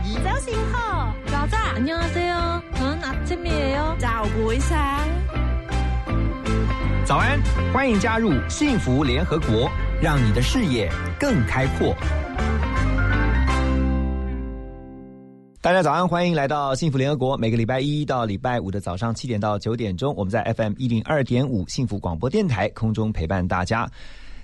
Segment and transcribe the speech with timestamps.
[0.00, 0.16] pagi.
[0.24, 2.62] 早醒好，早早 안녕하세요.
[2.76, 3.96] 저는 아침이에요.
[3.98, 5.06] 早不sáng。
[7.04, 7.38] 早安，
[7.74, 10.90] 欢迎加入幸福联合国，让你的视野
[11.20, 11.94] 更开阔。
[15.60, 17.36] 大家早安，欢迎来到幸福联合国。
[17.36, 23.86] 每个礼拜一到礼拜五的早上七点到九点钟，我们在 FM 一零二点五幸福广播电台空中陪伴大家。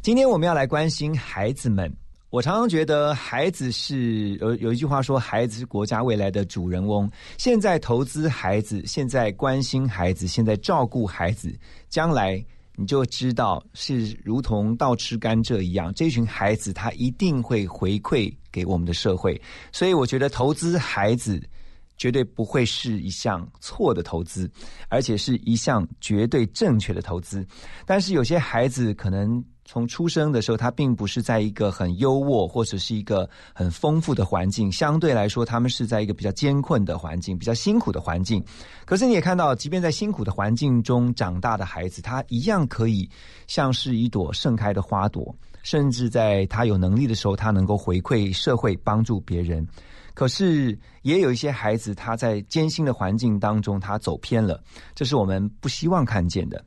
[0.02, 1.91] 今天我们要来关心孩子们。
[2.30, 7.09] 我常常觉得孩子是有有一句话说，孩子是国家未来的主人翁。
[7.38, 12.44] 现在投资孩子，现在关心孩子，现在照顾孩子，将来
[12.76, 19.41] 你就知道是如同倒吃甘蔗一样，这群孩子他一定会回馈给我们的社会。
[19.71, 21.41] 所以我觉得投资孩子
[21.96, 24.51] 绝对不会是一项错的投资，
[24.90, 27.48] 而且是一项绝对正确的投资。
[27.85, 29.41] 但是有些孩子可能。
[29.68, 38.41] 从出生的时候，他并不是在一个很优渥或者是一个很丰富的环境，相对来说，他们是在一个比较艰困的环境、比较辛苦的环境。
[38.85, 43.07] 可是你也看到，即便在辛苦的环境中长大的孩子，他一样可以
[43.45, 49.68] 像是一朵盛开的花朵，甚至在他有能力的时候，他能够回馈社会、帮助别人。
[50.13, 54.63] 可是也有一些孩子，他在艰辛的环境当中，他走偏了，
[54.95, 56.63] 这是我们不希望看见的。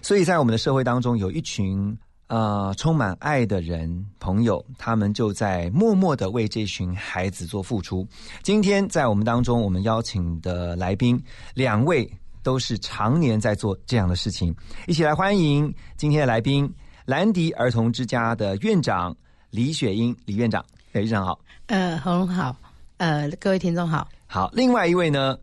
[0.00, 1.98] 所以在我们的社会当中，有一群。
[2.26, 8.06] 呃，充满爱的人朋友，他们就在默默的为这群孩子做付出。
[8.42, 11.22] 今天在我们当中，我们邀请的来宾
[11.54, 12.10] 两位
[12.42, 14.54] 都是常年在做这样的事情，
[14.86, 16.72] 一起来欢迎今天的来宾——
[17.04, 19.14] 兰迪儿童之家的院长
[19.50, 20.64] 李雪英李院长。
[20.92, 21.38] 哎，院长好。
[21.66, 22.56] 呃，红龙好。
[22.96, 24.08] 呃，各位听众好。
[24.26, 25.36] 好，另外一位呢？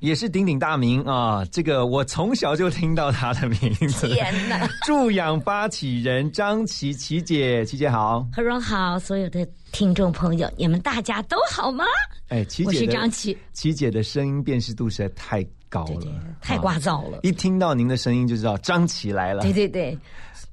[0.00, 1.44] 也是鼎鼎大名啊！
[1.50, 4.08] 这个我从小就听到他的名字。
[4.08, 4.68] 天哪！
[4.84, 11.84] 助养发起人张琪琪姐，琪姐好，何荣好，所有的听众朋友，你们大家都好吗？
[12.28, 13.36] 哎，琪姐，我是张琪。
[13.52, 17.20] 琪姐的声音辨识度实在太高了，对对太聒噪了、啊。
[17.22, 19.42] 一听到您的声音就知道张琪来了。
[19.42, 19.98] 对对对，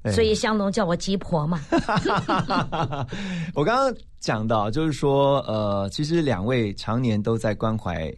[0.04, 1.60] 哎、所以香农叫我鸡婆嘛。
[3.54, 8.10] 我刚刚讲到，就是说，呃，其实两位常年都在关怀。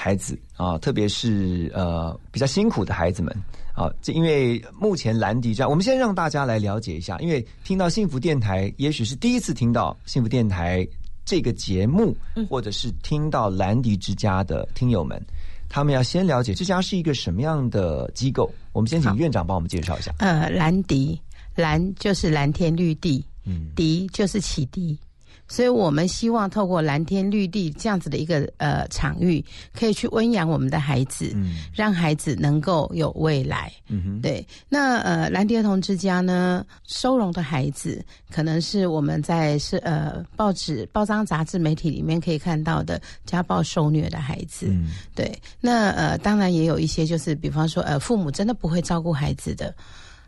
[0.00, 3.36] 孩子啊，特别是呃比较辛苦的孩子们
[3.74, 10.86] 啊，这因为目前兰迪这样，我们先让大家来了解一下，因为听到幸福电台，也许是第一次听到幸福电台
[11.24, 12.16] 这个节目，
[12.48, 15.20] 或者是听到兰迪之家的听友们，
[15.68, 18.48] 他们要先了解这家是一个什么样的机构。
[18.72, 20.14] 我们先请院长帮我们介绍一下。
[20.20, 21.20] 呃，兰迪，
[21.56, 24.96] 兰就是蓝天绿地，嗯，迪就是启迪。
[25.48, 29.42] 所以我们希望透过蓝天绿地这样子的一个呃场域，
[29.72, 33.72] 可以去温养我们的孩子，嗯，让孩子能够有未来。
[33.88, 34.46] 嗯哼，对。
[34.68, 44.66] 那呃蓝迪儿童之家呢，收容的孩子可能是我们在是呃报纸、报章、杂志、媒体里面可以看到的家暴受虐的孩子。
[44.68, 45.36] 嗯，对。
[45.60, 49.74] 那呃当然也有一些就是比方说呃父母真的不会照顾孩子的，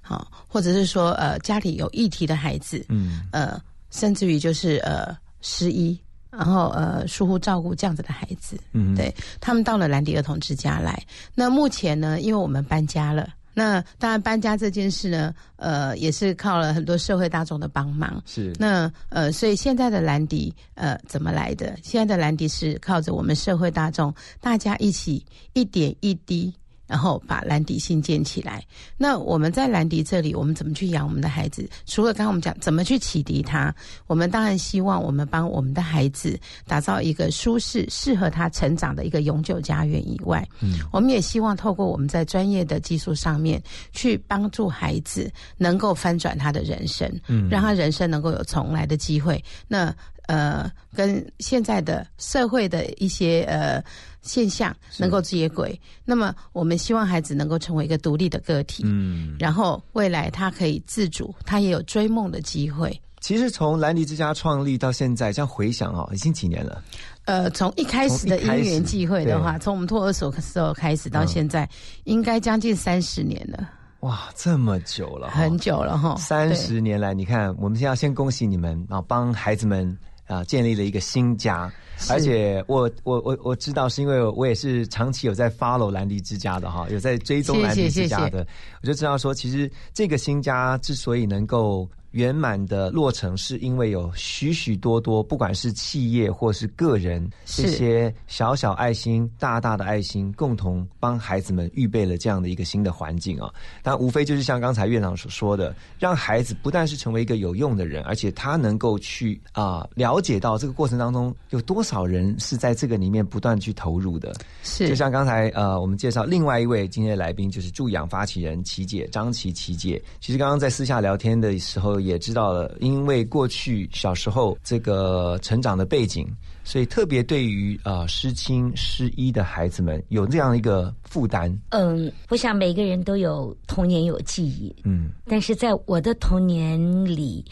[0.01, 3.61] 好，或者是说呃家里有议题的孩子，嗯，呃。
[3.91, 5.99] 甚至于就是呃失忆，
[6.31, 11.03] 然后呃疏忽照顾这样子的孩子，嗯，对他们到了兰迪儿童之家来。
[11.35, 18.23] 那目前呢，因为我们搬家了，那当然搬家这件事呢，呃，也是靠了很多社会大众的帮忙。
[18.27, 21.77] 是那呃，所以现在的兰迪呃怎么来的？
[21.83, 26.55] 现在的兰迪是靠着我们社会大众大家一起一点一滴。
[26.91, 28.67] 然后把兰迪新建起来。
[28.97, 31.71] 那我们在兰迪这里，我们怎么去养我们的孩子？
[31.87, 33.73] 除了刚刚我们讲怎么去启迪他，
[34.09, 36.37] 我们当然希望我们帮我们的孩子
[36.67, 43.63] 打造一个舒适、适合他成长的一个永久家园以外，嗯，我们也希望透过我们在专业的技术上面
[43.93, 49.41] 去帮助孩子能够翻转他的人生，嗯，让他人生能够有重来的机会。
[49.69, 49.95] 那
[50.27, 53.81] 呃，跟现在的社会的一些呃。
[54.23, 63.01] 现象能够接轨，那么我们希望孩子能够成为一个独立的个体，嗯，然后未来他可以自主，他也有追梦的机会。
[63.21, 66.83] 其实从兰迪之家创立到现在，这样回想哦，已经几年了。
[67.27, 71.69] 呃，从一开始的因缘际会的话，从我们托儿所时候开始到现在，
[72.05, 73.69] 应该将近三十年了。
[74.01, 76.17] 哇，这么久了，很久了哈！
[76.17, 79.95] 三十年来，你看，我们现在先恭喜你们啊，帮孩子们
[80.31, 81.71] 啊建立了一个新家。
[82.09, 88.47] 而且我我我我知道，是因为我也是长期有在 follow 兰迪之家的哈，有在追踪兰迪之家的，
[88.81, 103.53] 我就知道说，其实这个新家之所以能够圆满的落成，是因为有许许多多，不管是企业或是个人，这些小小爱心、大大的爱心，共同帮孩子们预备了这样的一个新的环境啊。
[103.83, 114.35] 但无非就是像刚才院长所说的，让孩子不但是成为一个有用的人，而且他能够去啊、了解到这个过程当中有多少人是在这个里面不断去投入的。
[114.63, 120.03] 是就像刚才呃，我们介绍另外一位今天的来宾，就是助养发起人琪姐张琪琪姐。
[120.21, 126.27] 其实刚刚在私下聊天的时候也知道了，因为过去小时候这个成长的背景，
[126.65, 131.57] 所以特别对于呃失亲失依的孩子们有这样一个负担。
[131.71, 137.45] 嗯，我想每个人都有童年有记忆，嗯但是在我的童年里，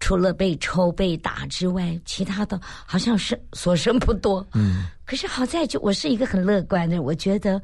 [0.00, 4.44] 除了被抽被打之外，其他的好像是所剩不多。
[4.54, 7.60] 嗯，可是好在就我是一个很乐观的人，我觉得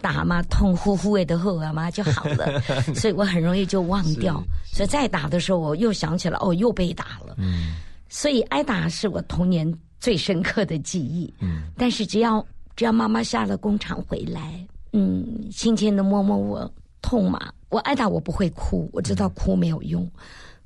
[0.00, 2.60] 打嘛痛呼呼的后啊嘛就好了，
[2.94, 4.42] 所以我很容易就忘掉。
[4.72, 7.34] 所以再打的时候，我又想起来，哦，又被打了。
[7.38, 7.74] 嗯
[8.08, 11.32] 所以挨打是我童年最深刻的记忆。
[11.40, 12.44] 嗯但是只要
[12.76, 16.72] 只要妈妈下了工厂回来，嗯，轻轻的摸摸我，
[17.02, 17.52] 痛嘛？
[17.68, 20.08] 我挨打我不会哭，我知道哭没有用。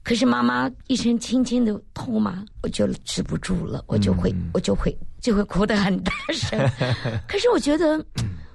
[0.05, 6.61] 可是妈妈一声轻轻的痛嘛，我就止不住了，我就会、我就会就会哭得很大声。
[7.27, 8.05] 可是我觉得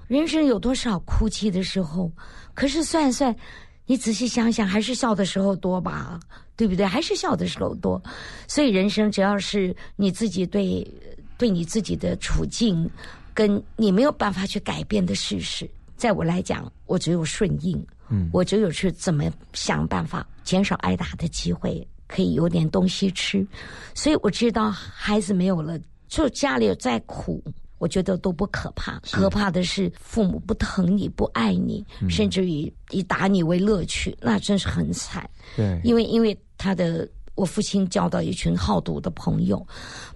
[0.07, 2.11] 人生有多少哭泣的时候？
[2.53, 3.35] 可是算算，
[3.87, 6.19] 你仔细想想，还是笑的时候多吧，
[6.55, 6.85] 对不对？
[6.85, 7.99] 还是笑的时候多。
[8.47, 10.87] 所以人生只要是你自己对
[11.35, 12.87] 对你自己的处境，
[13.33, 15.67] 跟你没有办法去改变的事实，
[15.97, 17.83] 在我来讲，我只有顺应。
[18.09, 19.23] 嗯我只有去怎么
[19.53, 23.45] 想办法减少挨打的机会，可以有点东西吃。
[23.93, 27.43] 所以我知道孩子没有了，就家里再苦，
[27.77, 28.99] 我觉得都不可怕。
[29.11, 35.29] 可怕的是父母不疼你、不爱你，甚至于以打你为乐趣，那真是很惨。
[35.55, 39.65] 对，因为因为他的我父亲交到一群好赌的朋友，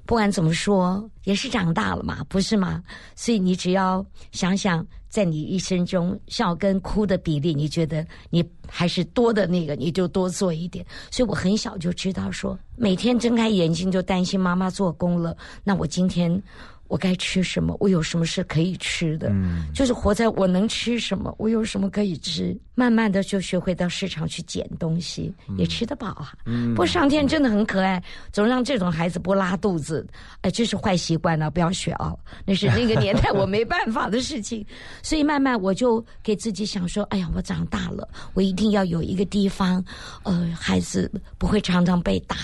[0.05, 2.83] 不管怎么说也是长大了嘛，不是吗？
[3.15, 10.83] 所以你只要想想，在你一生中笑跟哭的比例，你觉得你还是多的那个，你就多做一点。
[11.11, 16.41] 所以我很小就知道说，每天睁开眼睛就担心妈妈做工了，那我今天。
[16.89, 17.75] 我该吃什么？
[17.79, 19.29] 我有什么是可以吃的？
[19.31, 22.55] 嗯就是活在我能吃什么，我有什么可以吃。
[22.75, 26.33] 慢慢的就学会到市场去捡东西，也吃得饱啊。
[26.45, 26.73] 嗯。
[26.73, 30.05] 不过上天真的很可爱，总让这种孩子不拉肚子，
[30.41, 32.13] 哎，这是坏习惯了，不要学啊。
[32.45, 34.65] 那是那个年代我没办法的事情，
[35.03, 39.83] 所以慢慢我就给自己想说，哎呀，我长大了，我一定要有一个地方，
[40.23, 42.35] 呃，孩子不会常常被打，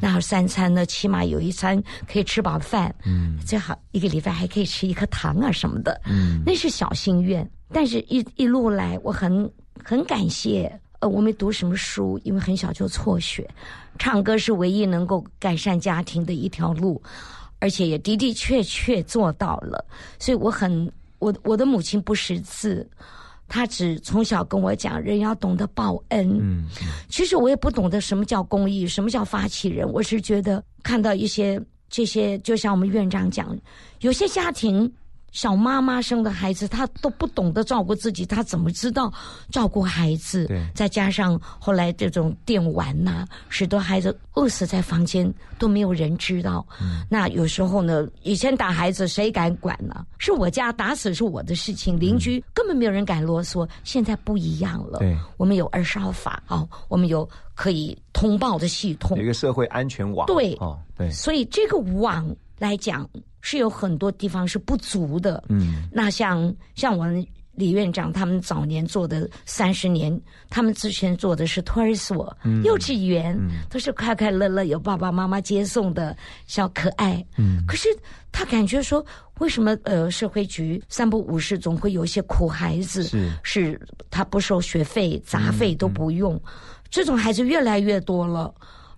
[0.00, 3.38] 那三餐呢，起码有一餐可以吃饱饭，嗯。
[3.44, 6.42] 最好一个礼拜还可以吃一颗糖啊什么的，嗯。
[6.46, 7.48] 那是小心愿。
[7.72, 9.50] 但是一一路来，我很
[9.82, 10.80] 很感谢。
[11.00, 13.48] 呃，我没读什么书，因为很小就辍学。
[13.98, 17.02] 唱歌是唯一能够改善家庭的一条路，
[17.58, 19.84] 而且也的的确确做到了。
[20.20, 20.88] 所以我很，
[21.18, 22.88] 我我的母亲不识字，
[23.48, 26.38] 她只从小跟我讲，人要懂得报恩。
[26.40, 26.68] 嗯
[27.08, 29.90] 其实我也不懂得什么叫公益，什么叫发起人。
[29.92, 31.60] 我是觉得看到一些
[31.90, 33.58] 这些，就像我们院长讲，
[34.02, 34.90] 有些家庭
[35.32, 39.12] 小妈妈生的孩子，她都不懂得照顾自己，她怎么知道
[39.50, 40.46] 照顾孩子？
[40.46, 46.64] 对再加上后来这种电玩呐、使得孩子饿死在房间，都没有人知道。
[46.80, 53.68] 嗯那有时候呢，以前打孩子谁敢管呢、是我家打死是我的事情，邻居根本没有人敢啰嗦。
[53.84, 60.26] 现在不一样了，对我们有二十号法哦，我们有可以通报的系统有一，个社会安全网。
[60.26, 63.08] 对哦，对，所以这个网来讲
[63.42, 65.44] 是有很多地方是不足的。
[65.50, 70.18] 嗯那像像我们李院长他们早年做的三十年，
[70.48, 72.34] 他们之前做的是托儿所、
[72.64, 77.22] 幼稚园，都是快快乐乐有爸爸妈妈接送的小可爱。
[77.36, 77.90] 嗯可是
[78.32, 79.04] 他感觉说，
[79.40, 86.40] 为什么呃社会局三不五时总会有一些苦孩子，是是他不收学费、杂费都不用，
[86.88, 88.50] 这种孩子越来越多了。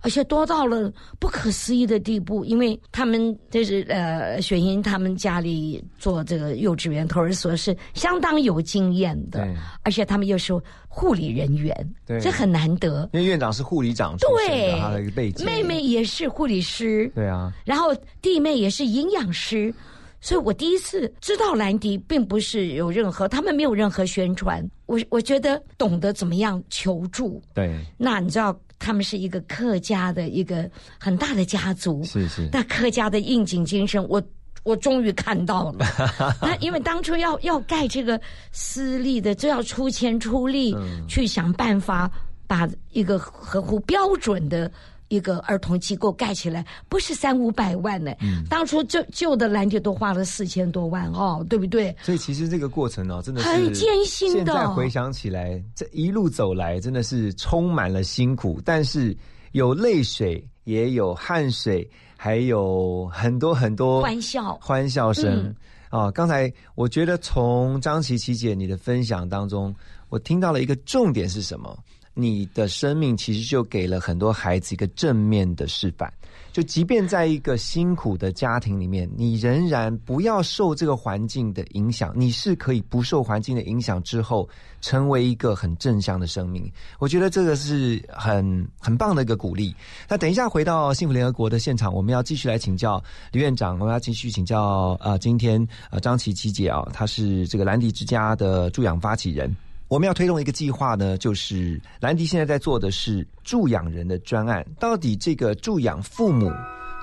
[0.05, 10.53] 而且多到了不可思议的地步，因为他们就是呃，雪英他们家里做这个幼稚园托儿所是相当有经验的，而且他们又是
[10.87, 13.09] 护理人员，对这很难得。
[13.13, 15.43] 因为院长是护理长出身对的，他的一个背景。
[15.43, 17.87] 妹妹也是护理师，对啊，然后
[18.21, 19.73] 弟妹也是营养师，
[20.21, 27.41] 所以我第一次知道兰迪，并不是有任何他们没有任何宣传，我我觉得懂得怎么样求助。
[27.55, 34.21] 对，那你知道，他们是一个客家的一个很大的家族，是是，那客家的应景精神，我
[34.63, 35.85] 我终于看到了。
[36.41, 38.19] 那因为当初要要盖这个
[38.51, 41.05] 私立的，就要出钱出力、嗯。
[41.07, 42.09] 去想办法
[42.47, 44.71] 把一个合乎标准的
[45.07, 48.11] 一个儿童机构盖起来，不是三五百万呢。
[48.49, 51.95] 当初旧旧的蓝铁都花了四千多万哦，对不对？
[52.01, 59.15] 所以其实这个过程哦、真的是很艰辛的现在回想起来，这一路走来真的是充满了辛苦，但是
[59.51, 65.33] 有泪水，也有汗水，还有很多很多欢笑欢笑声。
[65.35, 65.55] 嗯
[65.91, 69.73] 啊，刚才我觉得从张琪琪姐你的分享当中，
[70.09, 71.77] 我听到了一个重点是什么？
[72.15, 76.11] 你的生命其实就给了很多孩子一个正面的示范。
[76.51, 84.47] 就即便在一个辛苦的家庭里面，你仍然不要受这个环境的影响，你是可以不受环境的影响之后，
[84.79, 86.71] 成为一个很正向的生命。
[86.97, 89.75] 我觉得这个是很很棒的一个鼓励。
[90.07, 93.03] 那等一下回到幸福联合国的现场，我们要继续来请教
[93.33, 99.53] 李院长，我们要继续请教呃，今天呃张琪琪姐啊，她是这个兰迪之家的助养发起人。
[99.87, 104.65] 我们要推动一个计划呢，就是兰迪现在在做的是助养人的专案。
[104.79, 106.51] 到底这个助养父母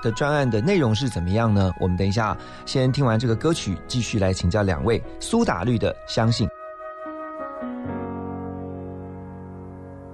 [0.03, 1.71] 的专案的内容是怎么样呢？
[1.79, 6.45] 我们等一下先听完这个歌曲，继续来请教两位苏打绿的《相信》。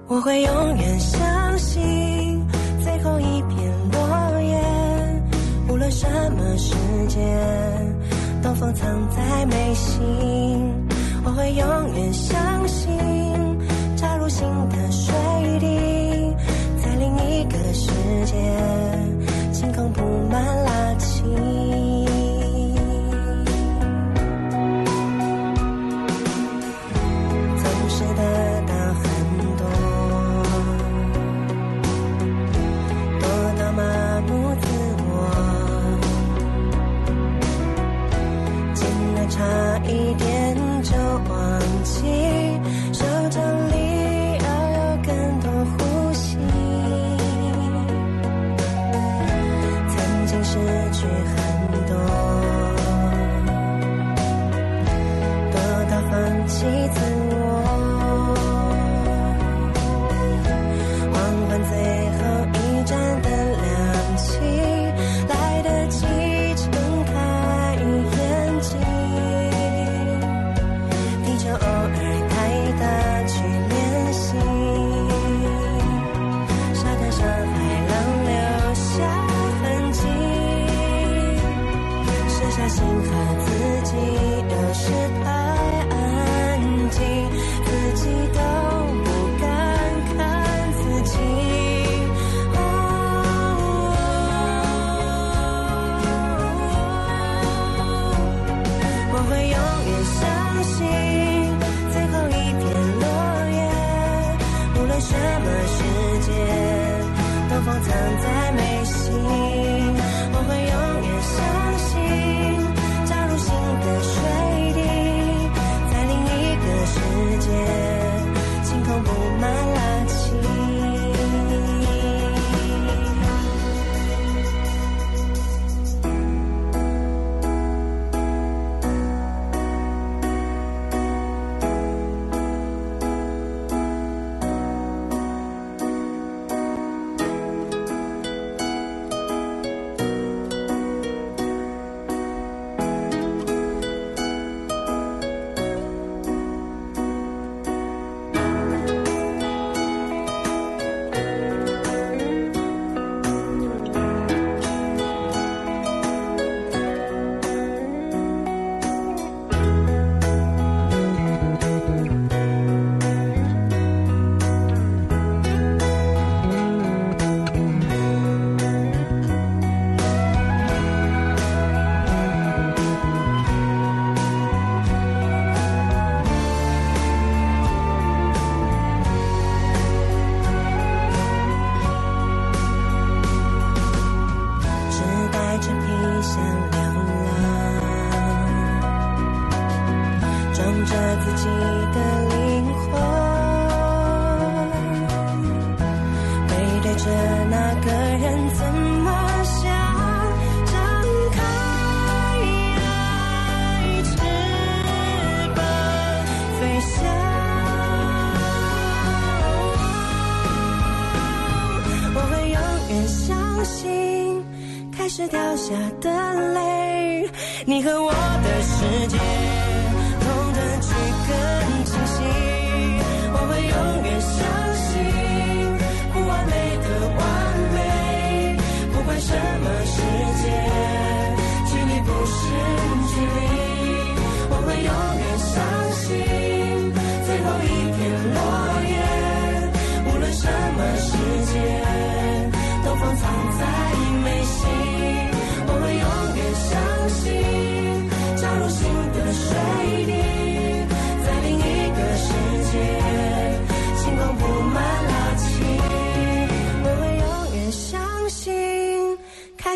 [0.06, 2.48] 我会永远相信
[2.84, 5.24] 最后一片落叶，
[5.70, 6.76] 无论什么时
[7.08, 7.98] 间，
[8.44, 10.89] 都封藏在眉心。
[11.40, 12.92] 会永远相信，
[13.96, 15.14] 扎入新的水
[15.60, 16.36] 滴，
[16.84, 17.90] 在另一个世
[18.26, 18.36] 界，
[19.54, 21.79] 晴空布满拉青。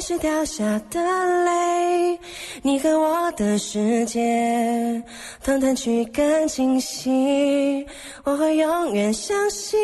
[0.05, 0.99] 是掉下的
[1.45, 2.19] 泪，
[2.61, 5.01] 你和我的世界，
[5.41, 7.87] 团团曲更清晰。
[8.25, 9.79] 我会永远相信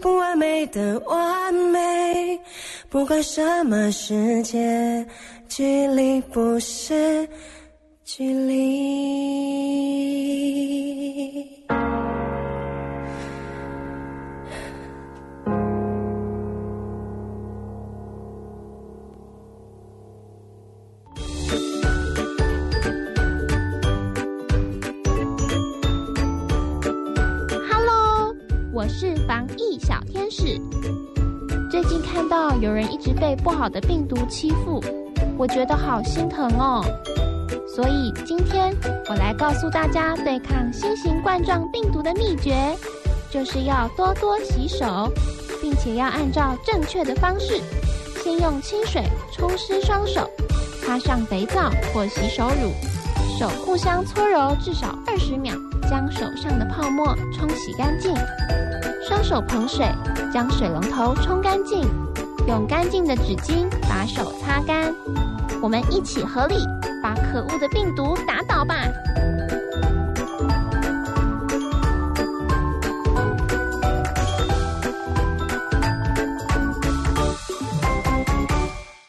[0.00, 2.40] 不完美的完美，
[2.88, 5.04] 不管什么世界，
[5.48, 7.28] 距离不是
[8.04, 8.62] 距离。
[28.82, 30.60] 我是防疫小天使。
[31.70, 34.82] 最近看到有人一直被不好的病毒欺负，
[35.38, 36.84] 我觉得好心疼哦。
[37.64, 38.74] 所以今天
[39.08, 42.76] 我来告诉大家对抗新型冠状病毒的秘诀，
[43.30, 45.08] 就是要多多洗手，
[45.60, 47.60] 并且要按照正确的方式，
[48.24, 50.28] 先用清水冲湿双手，
[50.84, 52.72] 擦上肥皂或洗手乳，
[53.42, 55.52] 手互相搓揉至少二十秒，
[55.90, 58.14] 将手上的泡沫冲洗干净。
[59.08, 59.84] 双手捧水，
[60.32, 61.84] 将水龙头冲干净，
[62.46, 64.94] 用干净的纸巾把手擦干。
[65.60, 66.54] 我们一起合力
[67.02, 68.76] 把可恶的病毒打倒吧！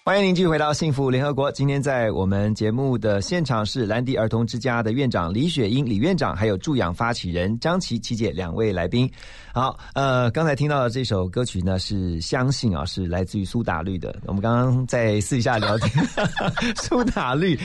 [0.05, 1.49] 欢迎您继续回到幸福联合国。
[1.49, 9.09] 今天在我们节目的现场是兰迪儿童之家的院长李雪英李院长，还有助养发起人张琪琪姐两位来宾。
[9.53, 14.13] 好，呃，刚才听到的这首歌曲呢是《相信》啊，是来自于苏打绿的。
[14.25, 16.05] 我们刚刚在私底下聊天，
[16.75, 17.57] 苏打绿，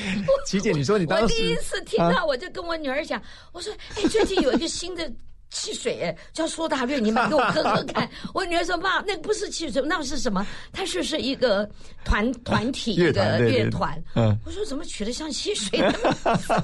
[0.47, 3.21] 琪姐，你说你当时我第一次听到，我就跟我女儿讲，
[3.51, 5.13] 我说：“哎，最近有一个新的。”
[5.51, 8.09] 汽水哎，叫苏打绿，你买给我喝喝看。
[8.35, 10.47] 我女儿说：“妈，那个不是汽水，那是什么？
[10.73, 11.69] 它是是一个
[12.05, 15.93] 团团体的乐团。”嗯我说：“怎么取得像汽水呢？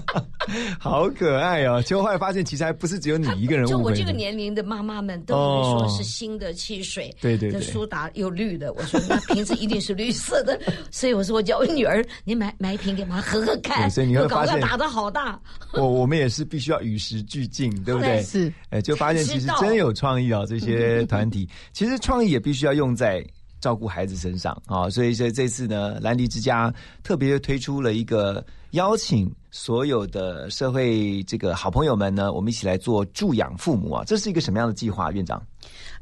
[0.78, 1.82] 好可爱哦！
[1.82, 3.70] 结果后来发现，其实还不是只有你一个人会。
[3.70, 8.72] 就我这个年龄的妈妈们都以为说是新的汽水，对对对苏打有绿的。
[8.74, 10.58] 我说那瓶子一定是绿色的，
[10.90, 13.90] 所以我说我叫我女儿，你买买一瓶给妈喝喝看。
[13.90, 15.40] 所以你会发现打的好大，
[15.72, 18.22] 我我们也是必须要与时俱进，对不对？
[18.22, 20.44] 是，哎，就发现其实真有创意啊！
[20.46, 23.24] 这些团体其实创意也必须要用在
[23.60, 24.90] 照顾孩子身上啊。
[24.90, 34.02] 所以这这次呢，兰迪之家特别推出了一个邀请所有的社会这个好朋友们呢，我们一起来做助养父母啊。
[34.04, 35.40] 这是一个什么样的计划，院长？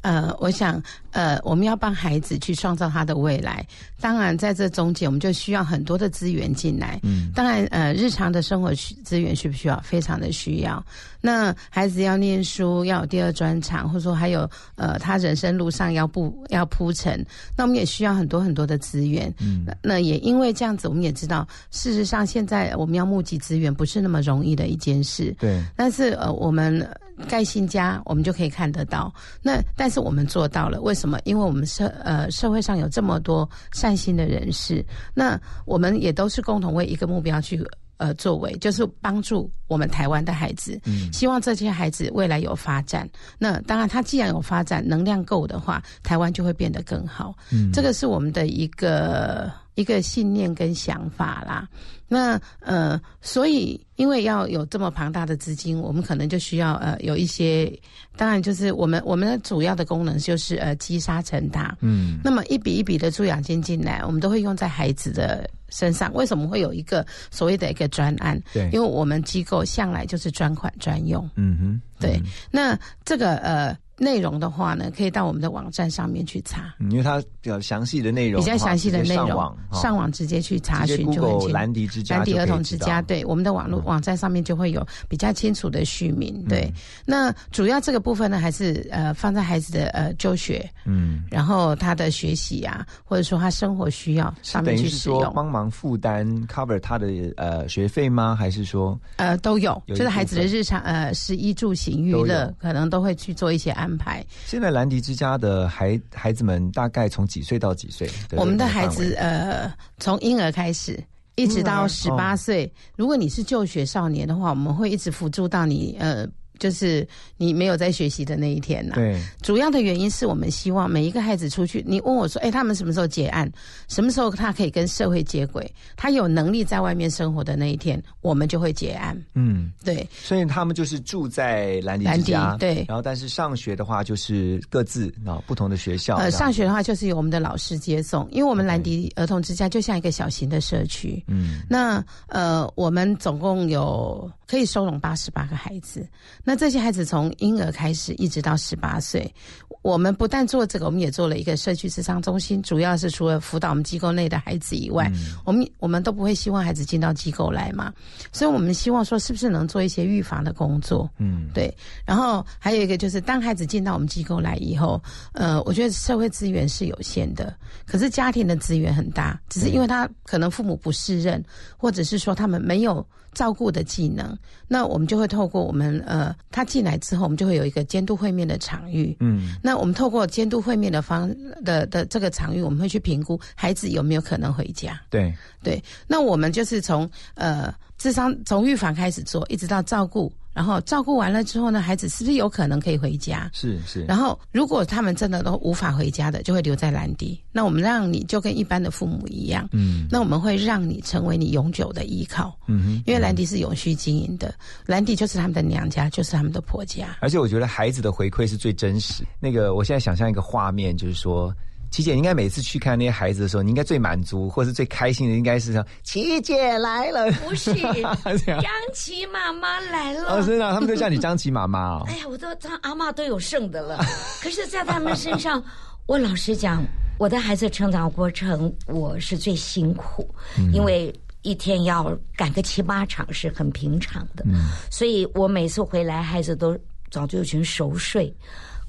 [0.03, 3.65] 呃，我想，呃，我们要帮孩子去创造他的未来。
[4.01, 6.99] 当然，在这中间，我们就需要很多的资源进来。
[7.05, 9.81] 嗯，当然，呃，日常的生活需资源需不需要？
[9.81, 10.85] 非常的需要。
[11.21, 17.25] 那孩子要念书，要有第二专长，或者说还有呃，他人生路上要布要铺陈，
[17.57, 19.33] 那我们也需要很多很多的资源。
[19.39, 25.33] 嗯那那也因为这样子，我们也知道，事实上现在我们要募集资源不是那么容易的一件事。
[25.39, 26.85] 对，但是呃，我们
[27.29, 29.13] 盖新家，我们就可以看得到。
[29.43, 31.19] 那但是我们做到了，为什么？
[31.25, 37.65] 因为我们社呃社会上有这么多善心的人士，那我们也都是共同为一个目标去
[37.97, 40.81] 呃作为，就是帮助我们台湾的孩子。
[40.85, 43.09] 嗯希望这些孩子未来有发展。
[43.39, 47.35] 那当然，他既然有发展，能量够的话，台湾就会变得更好。
[47.51, 51.69] 嗯这个是我们的一个一个信念跟想法啦。
[52.09, 57.73] 那呃，所以因为要有这么庞大的资金，我们可能就需要呃有一些，
[58.17, 61.75] 当然就是我们我们的主要的功能就是呃积沙成塔。
[61.81, 66.13] 嗯那么一笔一笔的助养金进来，我们都会用在孩子的身上。
[66.13, 68.39] 为什么会有一个所谓的一个专案？
[68.53, 71.27] 对因为我们机构向来就是专款专用。
[71.37, 81.49] 嗯哼，对，那这个呃内容的话呢，可以到我们的网站上面去查，嗯因为它比较详细的内容，比较详细的内容上网，哈上网直接去查询就很清楚。
[81.49, 83.85] 兰迪之家兰迪儿童之家，对我们的网络、嗯。
[83.85, 86.45] 网站上面就会有比较清楚的序名。
[86.49, 86.75] 对，嗯。
[87.05, 91.25] 那主要这个部分呢，还是呃放在孩子的呃就学，嗯。
[91.31, 98.35] 然后他的学习啊，或者说他生活需要上面去使用，帮忙负担 cover 他的呃学费吗？
[98.35, 98.99] 还是说？
[99.17, 104.25] 呃，都有，有就是孩子的日常呃食衣住行娱乐，可能都会去做一些安排。
[104.47, 108.09] 现在兰迪之家的孩孩子们大概从几岁到几岁？
[108.37, 111.03] 我们的孩子呃，从婴儿开始。
[111.37, 116.29] 一直到十哦八岁，如果你是就学少年的话，我们会一直辅助到你呃，
[116.63, 117.05] 就是
[117.37, 123.51] 你没有在学习的那一天呐、对，主要的原因是我们希望每一个孩子出去，你问我说，哎，他们什么时候结案？
[123.89, 125.69] 什么时候他可以跟社会接轨？
[125.97, 129.21] 他有能力在外面生活的那一天，我们就会结案。
[129.35, 141.21] 嗯，对，所以他们就是住在兰迪兰迪之家，对然后但是上学的话就是各自啊不同的学校，呃，上学的话就是由我们的老师接送，因为我们兰迪儿童之家就像一个小型的社区。
[141.27, 146.07] 嗯那呃，我们总共有可以收容八十八个孩子。
[146.45, 149.35] 那这些孩子从婴儿开始一直到十八岁，
[149.81, 157.91] 我们不但做这个，我们也做了一个社区智商中心，主要是除了辅导我们机构内的孩子以外，嗯我们我们都不会希望孩子进到机构来嘛，
[158.31, 161.09] 所以我们希望说是不是能做一些预防的工作。
[161.17, 171.43] 嗯，对，然后还有一个就是，当孩子进到我们机构来以后，呃，我觉得社会资源是有限的，可是家庭的资源很大，只是因为他可能父母不适任，
[171.79, 174.37] 或者是说他们没有照顾的技能，
[174.69, 179.55] 那我们就会透过我们呃，他进来之后，我们就会有一个监督会面的场域，嗯。
[179.63, 185.01] 那我们透过监督会面的方的的这个场域，我们会去评估孩子有没有可能回家。
[185.11, 193.51] 对，对，那我们就是从呃智商从预防开始做，一直到照顾，然后照顾完了之后呢，孩子是不是有可能可以回家？
[193.53, 197.41] 是是，然后，如果他们真的都无法回家的，就会留在兰迪。
[197.53, 204.55] 那我们让你就跟一般的父母一样，嗯那我们会让你成为你永久的依靠，嗯哼，因为兰迪是永续经营的，
[204.87, 207.17] 兰迪就是他们的娘家，就是他们的婆家。
[207.21, 209.25] 而且我觉得孩子的回馈是最真实。
[209.41, 211.55] 那个，我现在想象一个画面，就是说。
[211.93, 217.31] 琪姐，你应该每次去看那些孩子的时候，你应该最满足或是最开心的，应该是说琪姐来了。
[217.33, 217.75] 不是
[218.49, 220.25] 张琪妈妈来了。
[220.35, 222.03] 哦，真的啊，他们都叫你张琪妈妈哦。
[222.09, 223.99] 哎呀，我都当阿妈都有剩的了。
[224.43, 225.63] 可是，在他们身上，
[226.07, 226.83] 我老实讲，
[227.19, 230.27] 我的孩子成长过程，我是最辛苦，
[230.73, 234.45] 因为一天要赶个七八场是很平常的。
[234.91, 236.75] 所以我每次回来，孩子都
[237.11, 238.35] 早就已经熟睡。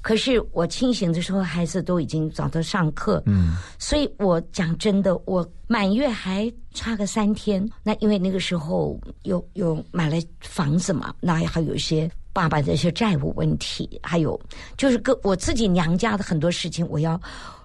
[0.04, 3.22] 可是我清醒的时候，孩子都已经早都上课。
[3.24, 7.66] 嗯，所以我讲真的，我满月还差个三天。
[7.82, 14.38] 那因为那个时候有有买了房子嘛，那还有一些爸爸的一些债务问题，还有
[14.76, 17.18] 就是跟我自己娘家的很多事情，我要，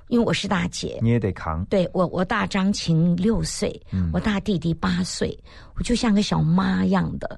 [0.08, 1.66] 因为我是大姐，你也得扛。
[1.66, 3.70] 对我，我大张琴六岁，
[4.14, 5.38] 我大弟弟八岁，
[5.76, 7.38] 我就像个小妈一样的，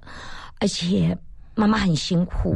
[0.59, 1.17] 而且
[1.55, 2.55] 妈妈很辛苦，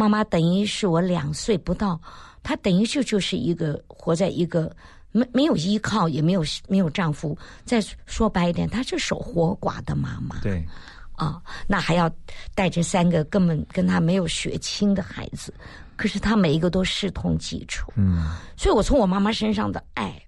[0.00, 2.00] 妈妈等于是我两岁不到，
[2.42, 4.74] 她等于就就是一个活在一个
[5.12, 7.36] 没没有依靠，也没有没有丈夫，
[7.66, 10.40] 再说白一点，她是守活寡的妈妈。
[10.40, 10.66] 对，
[11.16, 12.10] 啊，那还要
[12.54, 15.52] 带着三个根本跟他没有血亲的孩子，
[15.96, 17.92] 可是他每一个都视同己出。
[17.96, 20.18] 嗯，所以我从我妈妈身上的爱，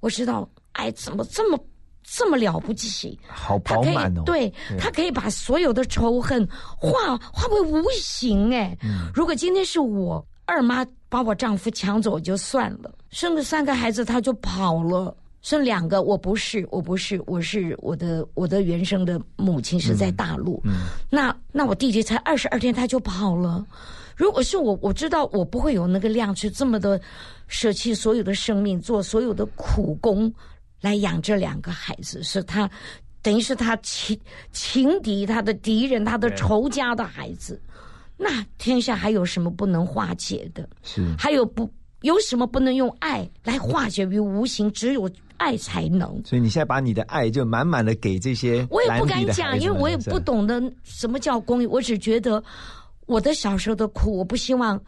[0.00, 1.58] 我知道爱怎么这么
[2.02, 3.18] 这么了不起。
[3.28, 4.22] 好饱满哦。
[4.24, 8.76] 对他可以把所有的仇恨化化为无形哎。
[8.82, 15.16] 嗯如果今天是我二妈把我丈夫抢走就算了，生了三个孩子他就跑了。
[15.40, 20.62] 生两个，我不是，我不是，我是我的我的原生的母亲是在大陆，
[21.10, 23.66] 那那我弟弟才二十二天他就跑了。
[24.14, 27.00] 如果是我，我知道我不会有那个量去这么的
[27.48, 30.32] 舍弃所有的生命，做所有的苦工
[30.82, 32.68] 来养这两个孩子，是他
[33.22, 34.18] 等于是他情
[34.52, 37.58] 情敌、他的敌人、他的仇家的孩子。
[38.18, 40.68] 那天下还有什么不能化解的？
[40.82, 41.68] 是还有不
[42.02, 44.70] 有什么不能用爱来化解于无形？
[44.72, 46.20] 只有爱才能。
[46.24, 52.42] 所以你现在把你的爱就满满的给这些我也不敢讲，因为我也不懂得什么叫公益，我只觉得
[53.06, 54.80] 我的小时候的苦，我不希望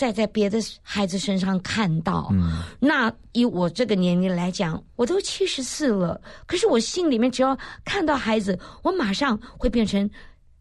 [0.00, 2.28] 再在别的孩子身上看到。
[2.32, 10.08] 嗯，那以我这个年龄来讲，我都七十四了，可是我心里面只要看到孩子，我马上会变成。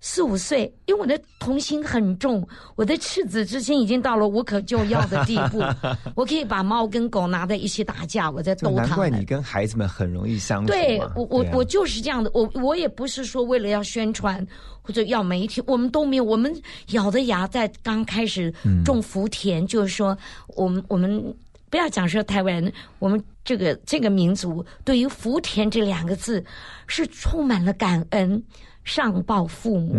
[0.02, 5.62] 四五岁，因为我的童心很重，我的赤子之心已经到了无可救药的地步。
[6.16, 9.26] 我可以把猫跟狗拿在一起打架，我在逗它们难怪你。
[9.26, 14.46] 跟孩子们很容易相处对我我啊我就是这样的，我我也不是说为了要宣传
[14.82, 16.54] 或者要媒体，我们都没有，我们
[16.92, 20.18] 咬着牙在刚开始嗯种福田，就是说
[20.56, 21.22] 我们我们
[21.70, 26.44] 不要讲说台湾人，我们这个这个民族对于福田这两个字
[26.88, 28.42] 是充满了感恩，
[28.84, 29.96] 上报父母，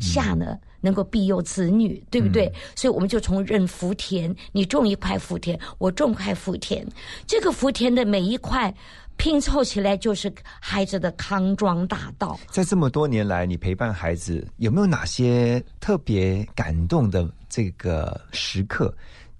[0.00, 0.58] 下呢。
[0.84, 2.52] 能够庇佑子女，对不对？
[2.74, 6.84] 所以我们就从认福田，你种一块福田，我种块福田，
[7.24, 8.74] 这个福田的每一块
[9.16, 10.28] 拼凑起来就是
[10.60, 12.36] 孩子的康庄大道。
[12.50, 18.92] 在这么多年来，你陪伴孩子，有没有哪些特别感动的这个时刻？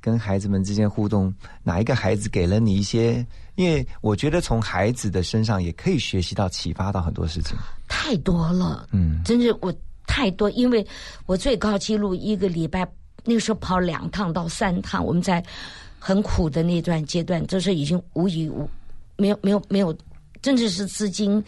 [0.02, 3.24] 跟孩子们之间互动，哪一个孩子给了你一些？
[3.54, 7.56] 因为我觉得从孩子的身上也可以学习到、启发到很多事情。
[7.86, 9.72] 太多了，嗯真是我
[10.06, 10.84] 太多，因为
[11.26, 12.86] 我最高纪录一个礼拜，
[13.24, 15.44] 那个时候跑两趟到三趟，我们在
[15.98, 18.68] 很苦的那段阶段，就是已经无以无
[19.16, 19.96] 没有没有没有，
[20.40, 21.42] 真的是资金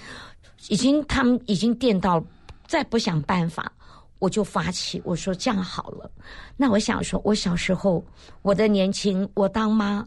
[0.69, 2.23] 已经他们已经垫到，
[2.69, 3.73] 再不想办法。
[4.25, 6.11] 我就发起，我说这样好了。
[6.57, 8.03] 那我想说，我小时候，
[8.41, 10.03] 我的年轻，我当妈，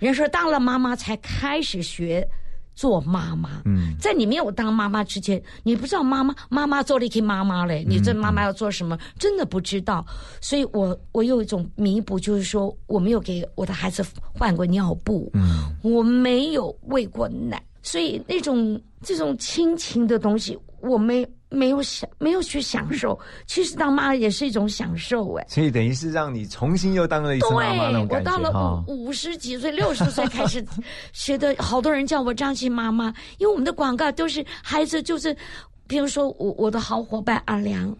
[0.00, 2.26] 人说当了妈妈才开始学
[2.74, 3.62] 做妈妈。
[3.66, 10.04] 嗯，在你没有当妈妈之前，你不知道妈妈妈妈做了一个妈妈嘞，你这妈妈要做什么，真的不知道。
[10.40, 14.04] 所以我我有一种弥补，就是说我没有给我的孩子
[14.36, 23.18] 换过尿布，嗯，我没有喂过奶，所以那种这种亲情的东西，我没没有享没有去享受。
[23.46, 25.46] 其实当妈也是一种享受，哎。
[25.48, 28.82] 所以等于是让你重新又当了一次妈妈那种对，我到了。
[28.86, 30.64] 五五十几岁、六十岁开始
[31.12, 35.36] 学的，好多人叫我张琪妈妈，因为我们的广告都是孩子就是。
[35.86, 37.92] 比如说我我的好伙伴阿良，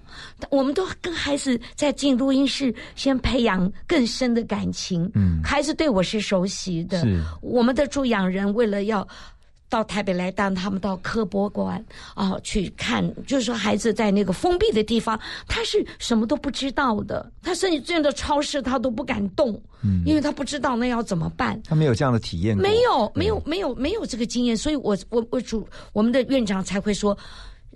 [0.49, 5.11] 我们都跟孩子在进录音室先培养更深的感情。
[5.17, 7.01] 嗯孩子对我是熟悉的。
[7.01, 9.05] 是我们的助养人为了要
[9.71, 11.83] 到台北来带他们到科博馆
[12.15, 20.03] 啊、去看，就是说孩子在那个封闭的地方，他是什么都不知道的，他甚至进到超市他都不敢动，嗯。
[20.05, 21.59] 因为他不知道那要怎么办。
[21.65, 27.17] 他没有这样的体验过，没有，没有，没有，没有这个经验，所以我我我主我们的院长才会说，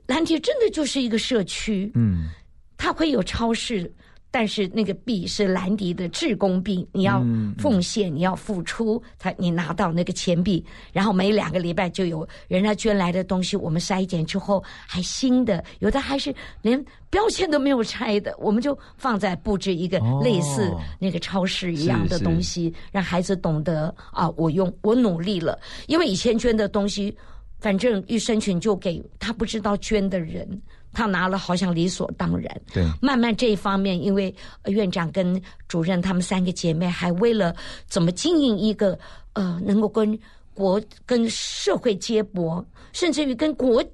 [0.07, 2.29] 兰铁真的就是一个社区，嗯，
[2.77, 3.91] 他会有超市，
[4.35, 20.21] 但是那个币是兰迪的志工币，你要嗯奉献，你要付出，他你拿到那个钱币，然后每两个礼拜就有人家捐来的东西，我们筛检之后还新的，有的还是连标签都没有拆的，我们就放在布置一个哦。
[20.25, 20.69] 类似
[20.99, 27.17] 那个超市一样的东西，让孩子懂得啊，我用我努力了，因为以前捐的东西。
[27.61, 30.47] 反正玉生群就给他不知道捐的人，
[30.95, 32.61] 他拿了好像理所当然。
[32.73, 37.55] 对，慢慢这一方面，因为呃院长跟主任他们三个姐妹还为了
[37.87, 38.99] 怎么经营一个
[39.35, 40.19] 呃能够跟
[40.55, 43.85] 国跟社会接驳，甚至于跟国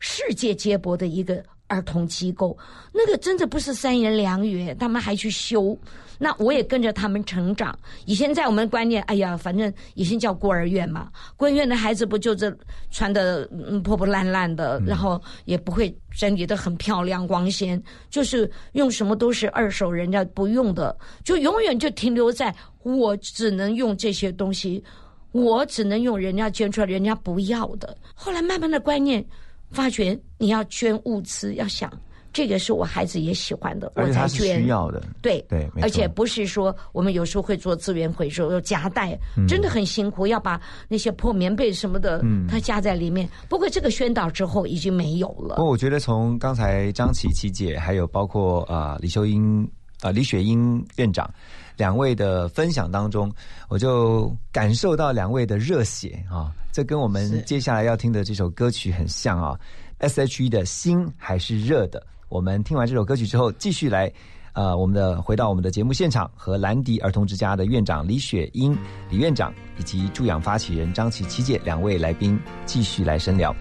[0.00, 2.58] 世界接驳的一个儿童机构，
[2.92, 5.78] 那个真的不是三言两语，他们还去修。
[6.22, 7.76] 那我也跟着他们成长。
[8.04, 12.54] 以前在我们观念，哎呀，反正以前叫孤儿院嘛，孤儿院的孩子不就这
[12.90, 24.84] 穿的嗯破破烂烂的，然后也不会整理的很漂亮光鲜，就是用什么都是二手人家不用的，就永远就停留在我只能用这些东西，
[25.32, 27.96] 我只能用人家捐出来人家不要的。
[28.14, 29.24] 后来慢慢的观念
[29.70, 31.90] 发觉，你要捐物资，要想。
[32.32, 34.28] 这个是我孩子也喜欢的，我才。
[34.30, 43.28] 需要的，对对而且不是说我们有时候会做资源回收，要夹带，真的很辛苦，要把那些破棉被什么的，嗯它夹在里面。
[43.48, 45.56] 不过这个宣导之后已经没有了。
[45.56, 49.62] 不过我觉得从刚才张琪琪姐，还有包括啊、呃李秀英
[50.00, 51.28] 啊、呃李雪英院长
[51.76, 53.30] 两位的分享当中，
[53.68, 59.58] 我就感受到两位的热血啊，这跟我们接下来要听的这首歌曲很像啊。
[59.98, 62.02] S.H.E 的心还是热的。
[62.30, 64.10] 我们听完这首歌曲之后，继续来。
[64.52, 68.76] 呃，我们的回到我们的节目现场，和兰迪儿童之家的院长李雪英
[69.08, 73.54] 李院长以及助养发起人张琪琪姐两位来宾继续来深聊。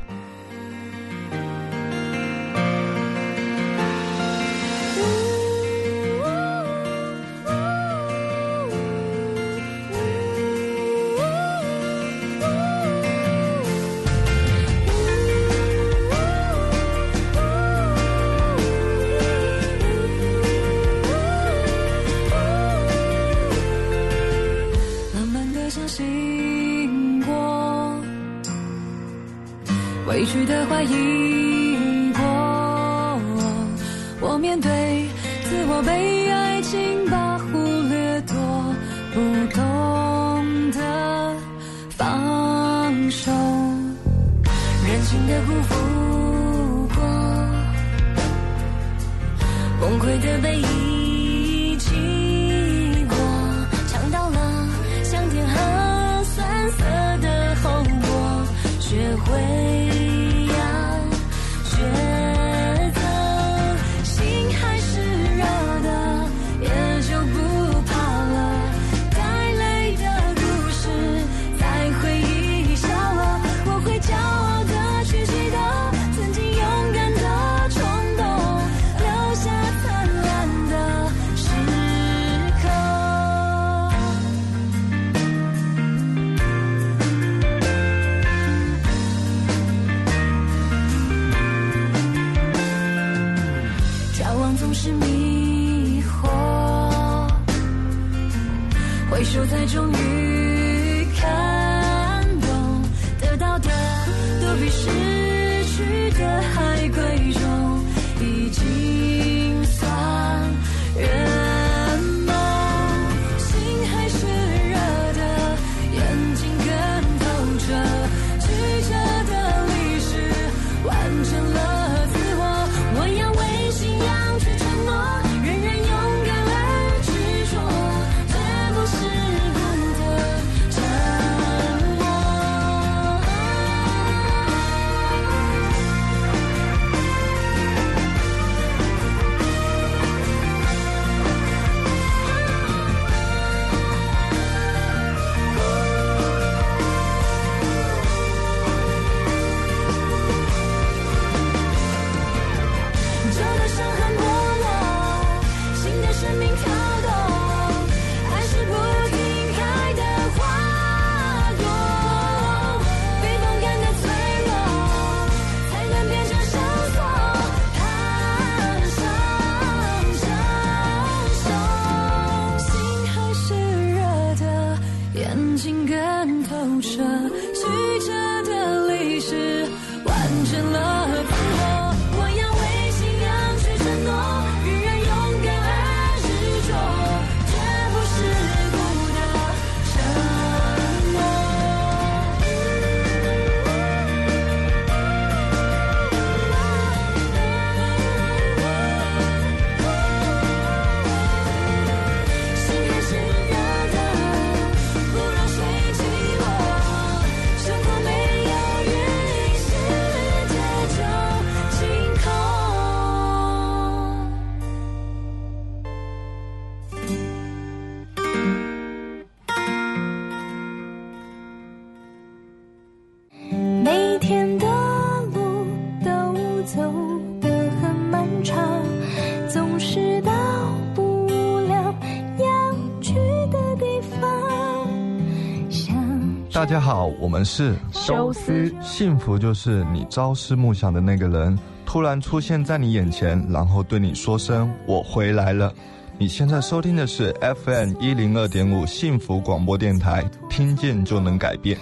[236.70, 245.74] 大家好，我们是修斯幸福就是你朝思暮想的那个人突然出现在你眼前，然后对你说声“我回来了”。
[246.20, 247.34] 你现在收听的是
[247.66, 251.76] FM 一零二点五幸福广播电台，听见就能改变。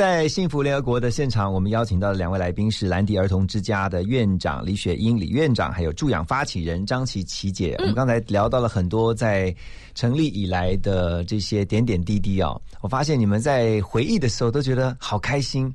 [0.00, 7.76] 在幸福联合国的现场，我们邀请到的两位来宾是兰迪儿童之家的院长李雪英李院长，还有助养发起人张琪琪姐。
[7.80, 9.54] 我们刚才聊到了很多在
[9.94, 15.70] 成立以来的这些点点滴滴哦，我发现你们在回忆的时候都觉得好开心。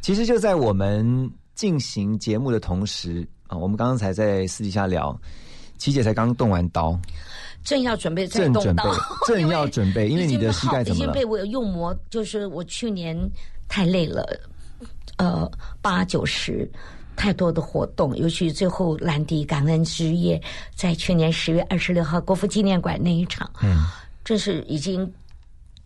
[0.00, 5.20] 其实就在我们进行节目的同时啊，我们刚刚才在私底下聊，
[5.76, 6.96] 琪姐才刚动完刀，
[7.64, 8.84] 正要准备再正准备
[9.26, 11.10] 正要 准备，因为你的膝盖怎么了？
[11.10, 13.18] 已经被我用磨，就是我去年
[13.68, 14.24] 太累了，
[15.16, 15.50] 呃，
[15.80, 16.68] 八九十。
[17.18, 20.38] 太多的活动，尤其最后兰迪感恩之夜，
[20.74, 23.86] 在去年十月二十六号国父纪念馆那一场，嗯，
[24.22, 25.10] 这是已经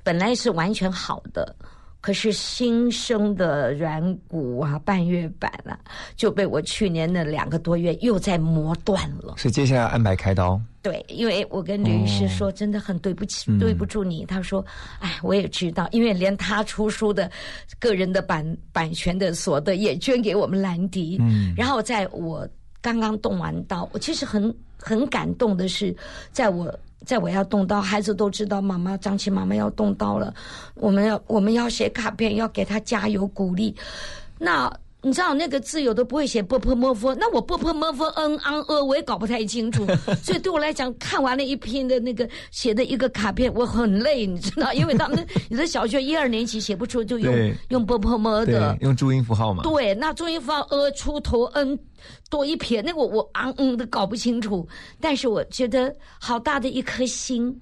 [0.03, 1.55] 本来是完全好的，
[2.01, 5.79] 可是新生的软骨啊、半月板啊，
[6.17, 9.35] 就被我去年的两个多月又在磨断了。
[9.37, 10.61] 所以接下来安排开刀。
[10.83, 14.25] 对，因为我跟吕医师说，真的很对不起，嗯对不住你。
[14.25, 14.65] 他说
[15.01, 17.31] ：“哎，我也知道，因为连他出书的
[17.79, 21.19] 个人的版版权的所得也捐给我们兰迪。
[21.21, 22.49] 嗯然后在我
[22.81, 25.95] 刚刚动完刀，我其实很很感动的是，
[26.33, 26.75] 在我
[27.05, 30.35] 在我要动刀，孩子都知道妈妈张琪妈妈要动刀了，
[30.75, 33.75] 我们要我们要写卡片，要给他加油鼓励。
[34.39, 34.73] 那
[35.03, 39.87] 你知道那个字有的不会写波波莫夫，那我波波莫夫嗯昂呃我也搞不太清楚，
[40.23, 49.63] 所以对我来讲，看完了一篇的那个写的一个卡片，我很累，你知道，因为他们你的小学一二年级写不出，就用对用波波莫对的，，用注音符号嘛。
[49.63, 51.79] 对，那注音符号呃出头嗯
[52.29, 54.69] 多一撇，那个我我昂嗯的搞不清楚，
[55.01, 57.59] 但是我觉得好大的一颗心。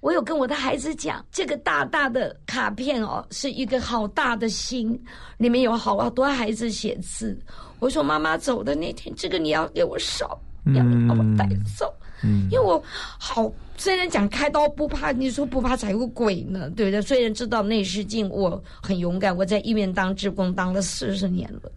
[0.00, 4.98] 我有跟我的孩子讲，这个大大的卡片哦，是一个好大的心，
[5.38, 7.36] 里面有好多孩子写字。
[7.78, 10.38] 我说妈妈走的那天，这个你要给我烧，
[10.74, 11.92] 要把我带走。
[12.24, 12.82] 嗯因为我
[13.18, 17.02] 好虽然讲开刀不怕，你说不怕才有鬼呢，对不对？
[17.02, 21.70] 虽然知道内视镜，我很勇敢，我在医院当职工当了四十年了，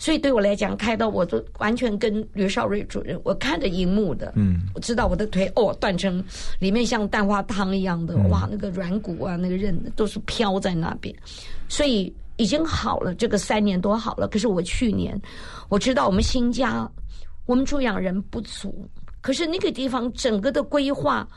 [0.00, 6.24] 所以对我来讲，开刀我都完全跟吕少瑞主任，我看着荧幕的，嗯，我知道我的腿哦断成
[6.58, 11.14] 里面像蛋花汤一样的，嗯哇，那个软骨啊，那个韧都是飘在那边，
[11.68, 14.26] 所以已经好了，这个三年多好了。
[14.26, 15.20] 可是我去年
[15.68, 16.90] 我知道我们新家
[17.44, 18.88] 我们助养人不足，
[19.20, 21.28] 可是那个地方整个的规划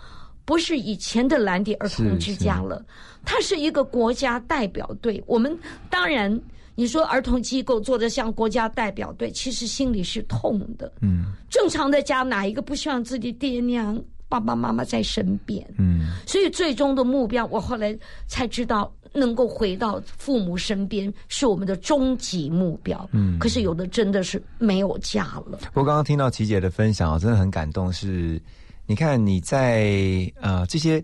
[0.46, 2.82] 不是以前的蓝迪儿童之家了，
[3.26, 5.22] 它是一个国家代表队。
[5.28, 5.54] 我们
[5.90, 6.42] 当然。
[6.76, 10.92] 你说儿童机构做的像国家代表队，其实心里是痛的。
[11.02, 15.64] 嗯正常的家哪一个不希望自己爹娘、爸爸妈妈在身边？
[15.78, 17.96] 嗯所以最终的目标，我后来
[18.28, 23.08] 才知道，能够回到父母身边是我们的终极目标。
[23.12, 25.60] 嗯可是有的真的是没有家了。
[25.74, 27.94] 我刚刚听到琪姐的分享啊，真的很感动。
[27.94, 28.42] 是，
[28.88, 31.04] 你看你在呃这些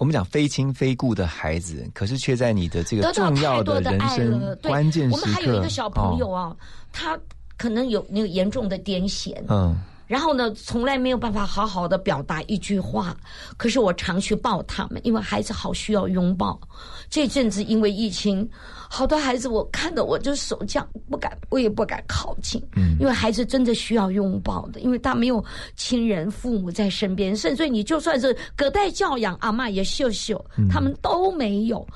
[0.00, 6.56] 我们讲非亲非故的孩子，可是却在你的这个重要的人生，关键时刻，我们还有一个小朋友哦，啊，
[6.90, 7.18] 他
[7.58, 9.78] 可能有那个严重的癫痫，嗯
[10.10, 13.16] 然后呢，从来没有办法好好的表达一句话。
[13.56, 16.60] 可是我常去抱他们，因为孩子好需要拥抱。
[17.08, 18.48] 这阵子因为疫情，
[18.88, 25.44] 好多孩子我看到我就手僵不敢，我也不敢靠近，嗯因为孩子真的需要拥抱的，因为他没有
[25.76, 31.86] 亲人、父母在身边，甚至你就算是隔代教养，阿妈也秀秀，他们都没有。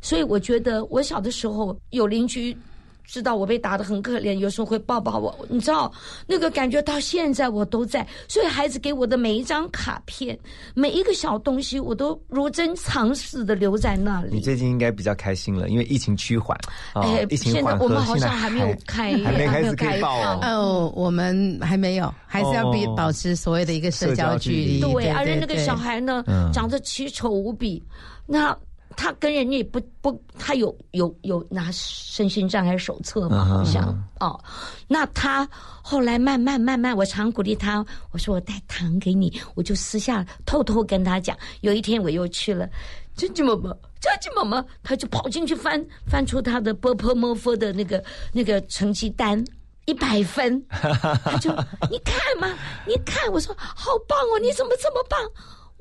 [0.00, 2.56] 所以我觉得，我小的时候有邻居
[3.04, 5.92] 知道我被打得很可怜，有时候会抱抱我，你知道
[6.26, 8.06] 那个感觉到现在我都在。
[8.28, 10.38] 所以孩子给我的每一张卡片，
[10.74, 14.30] 每一个小东西，我都如珍藏似的留在那里。
[14.32, 16.56] 你最近应该比较开心了，因为疫情趋缓
[16.94, 24.80] 啊，哎疫情现在缓和，我们好像还没有开还没有开放哦，我们还没有，还是要比哦保持所谓的一个社交距离。
[24.80, 27.82] 对，而且那个小孩呢，嗯长得奇丑无比，
[28.26, 28.56] 那。
[28.96, 34.44] 他跟人家也不不，他有有有拿身心障碍手册嘛，好像嗯哦。
[34.88, 35.48] 那他
[35.82, 41.36] 后来慢慢慢慢，我常鼓励他，我说我带糖给你，我就私下偷偷跟他讲。
[41.60, 42.68] 有一天我又去了，
[43.16, 43.70] 珍珍妈妈，
[44.00, 49.44] 珍珍妈妈，他就跑进去翻翻出他的波波摩佛的那个那个成绩单。
[49.84, 51.50] 一百分， 他就
[51.90, 55.18] 你看嘛，你看，我说好棒哦，你怎么这么棒？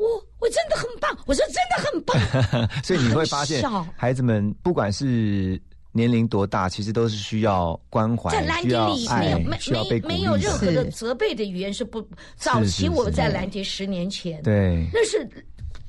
[0.02, 2.70] 我我真的很棒，我说真的很棒。
[2.84, 3.64] 所以你会发现
[3.96, 10.36] 孩子们不管是年龄多大，其实都是需要关怀在，蓝需要迪里没有没，没没有。
[10.36, 12.04] 任何的责备的语言是不。
[12.36, 15.30] 早期我在蓝迪十年前，对，那是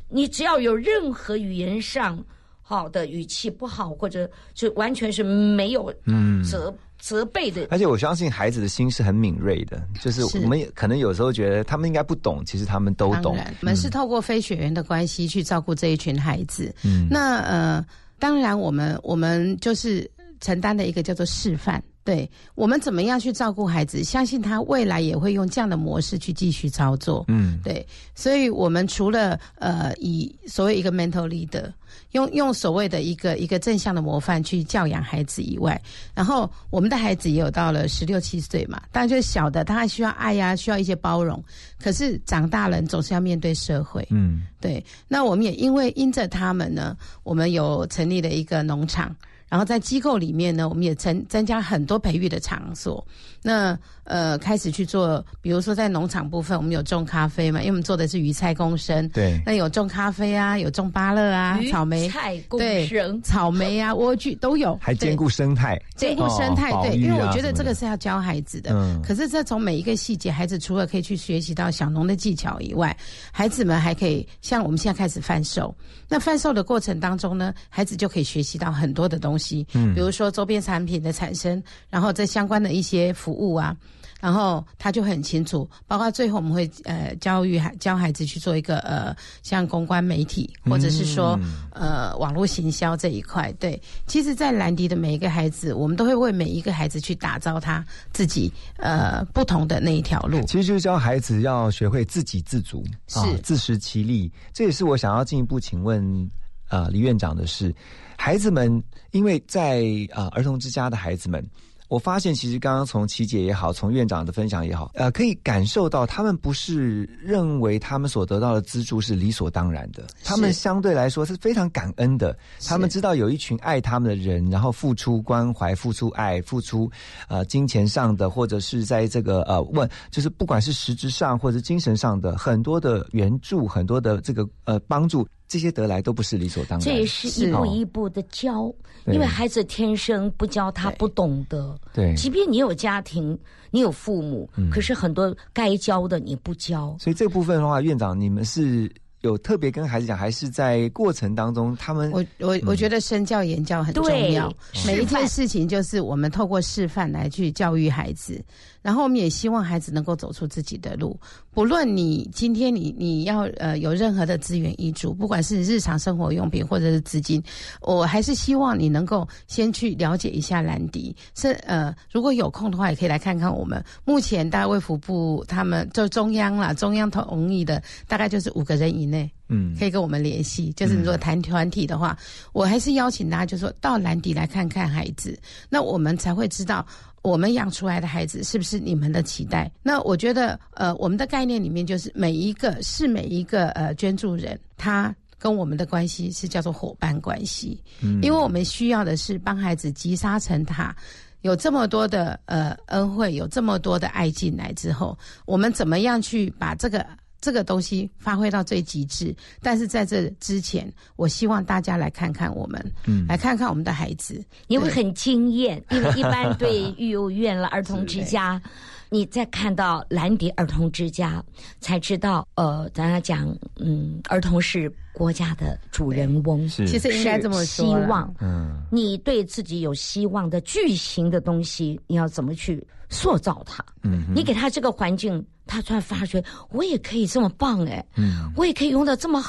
[0.08, 2.22] 你只要有任何语言上
[2.60, 7.66] 好的语气不好，或者就完全是没有嗯责责备的。
[7.68, 13.36] 而且我相信孩子的心是很敏锐的，就是是我们也可能有时候觉得他们应该不懂，其实他们都懂。
[13.60, 16.72] 我们是透过非血缘的关系去照顾这一群孩子。
[16.84, 17.84] 嗯那呃，
[18.20, 20.08] 当然我们我们就是
[20.40, 21.82] 承担的一个叫做示范。
[22.04, 27.24] 对我们怎么样去照顾孩子，相信他未来也会用这样的模式去继续操作。
[27.28, 31.72] 嗯，对，所以我们除了呃以所谓一个 mental leader，
[32.10, 35.80] 用用所谓的一个一个正向的模范去教养孩子以外，
[36.12, 41.40] 然后我们的孩子也有到了十六七岁嘛，当然就是小的，他还需要爱呀、需要一些包容。
[41.80, 44.84] 可是长大人总是要面对社会，嗯对。
[45.06, 49.14] 那我们也因为因着他们呢，我们有成立了一个农场。
[49.52, 53.06] 然后在机构里面呢，我们也增增加很多培育的场所。
[53.42, 59.08] 那呃，开始去做，比如说在农场部分，我们有种咖啡嘛，因为我们做的是鱼菜共生。
[59.10, 68.72] 对，那有种咖啡啊，有种芭乐啊，草莓，菜共对生，草莓啊， 莴苣都有，还兼顾生态，兼顾生态，对，因为我觉得这个是要教孩子的。
[68.74, 69.00] 嗯。
[69.02, 72.94] 可是这从每一个细节，孩子除了可以去学习到小农的技巧以外，
[73.30, 75.72] 孩子们还可以像我们现在开始贩售。
[76.08, 79.94] 那贩售的过程当中呢，孩子就可以学习到很多的东西，嗯。
[79.94, 83.76] 比如说周边产品的产生，然后这相关的一些服务啊。
[84.20, 89.12] 然后他就很清楚，包括最后我们会呃教育孩教孩子去做一个呃
[89.42, 91.36] 像公关媒体，或者是说、
[91.72, 93.50] 呃网络行销这一块。
[93.54, 100.40] 对，其实，在兰迪的每一个孩子，我们都会为每一个孩子去打造他自己呃不同的那一条路。
[100.42, 104.30] 其实就是教孩子要学会自给自足，啊是自食其力。
[104.52, 106.30] 这也是我想要进一步请问
[106.68, 107.74] 呃李院长的是，
[108.16, 108.80] 孩子们
[109.10, 111.44] 因为在啊、呃儿童之家的孩子们。
[111.92, 122.34] 我发现其实刚刚从琪姐也好，从院长的分享也好，呃，可以感受到他们不是认为他们所得到的资助是理所当然的，他们相对来说是非常感恩的。
[122.64, 126.90] 他们知道有一群爱他们的人，然后付出关怀、付出爱、付出
[127.28, 135.28] 呃金钱上的，或者是在这个呃问，就是不管是实质上或者精神上的很多的援助，很多的这个呃帮助。
[135.52, 138.72] 这些得来都不是理所当然，这也是一步一步的教，
[139.04, 141.78] 因为孩子天生不教他不懂得。
[141.92, 143.38] 对，即便你有家庭，
[143.70, 146.96] 你有父母，可是很多该教的你不教。
[146.98, 148.90] 所以这部分的话，院长，你们是。
[149.22, 154.52] 有特别跟孩子讲，还是在过程当中，他们我我我觉得身教言教很重要。
[154.84, 158.44] 每一件事情就是我们透过示范来去教育孩子，
[158.82, 161.16] 然后我们也希望孩子能够走出自己的路。
[161.52, 167.40] 不论你今天你你要呃有任何的资源遗嘱，不管是日常生活用品或者是资金，
[167.80, 171.14] 我还是希望你能够先去了解一下兰迪。
[171.36, 179.12] 是呃，如果有空的话，也可以来看看我们目前大卫福部他们就中央啦，中央同意的大概就是五个人以内。
[179.12, 180.72] 内，嗯，可以跟我们联系。
[180.72, 182.16] 就是如果谈团体的话，
[182.54, 186.86] 我还是邀请大家，就说到兰迪来看看孩子，那我们才会知道
[187.22, 189.70] 我们养出来的孩子是不是你们的期待。
[189.82, 200.94] 那我觉得，呃，我们的概念里面就是每一个是每一个呃捐助人，他跟我们的关系是叫做伙伴关系，嗯，因为我们需要的是帮孩子积沙成塔，
[201.42, 205.16] 有这么多的呃恩惠，有这么多的爱进来之后，
[205.46, 207.06] 我们怎么样去把这个。
[207.42, 218.62] 这个东西发挥到最极致，但是在这之前，我希望大家来看看我们，嗯，来看看我们的孩子，你会很惊艳，因为 一般对育幼院了儿童之家，
[219.10, 221.44] 你再看到兰迪儿童之家，
[221.80, 233.84] 才知道，呃，咱要讲，嗯，儿童是国家的主人翁，是，其实应该这么说，希望，嗯，你对自己有希望的巨型的东西，你要怎么去塑造它？
[234.04, 235.44] 嗯，你给他这个环境。
[235.66, 239.42] 他突然发觉，我也可以这么棒哎，嗯，我也可以用到这么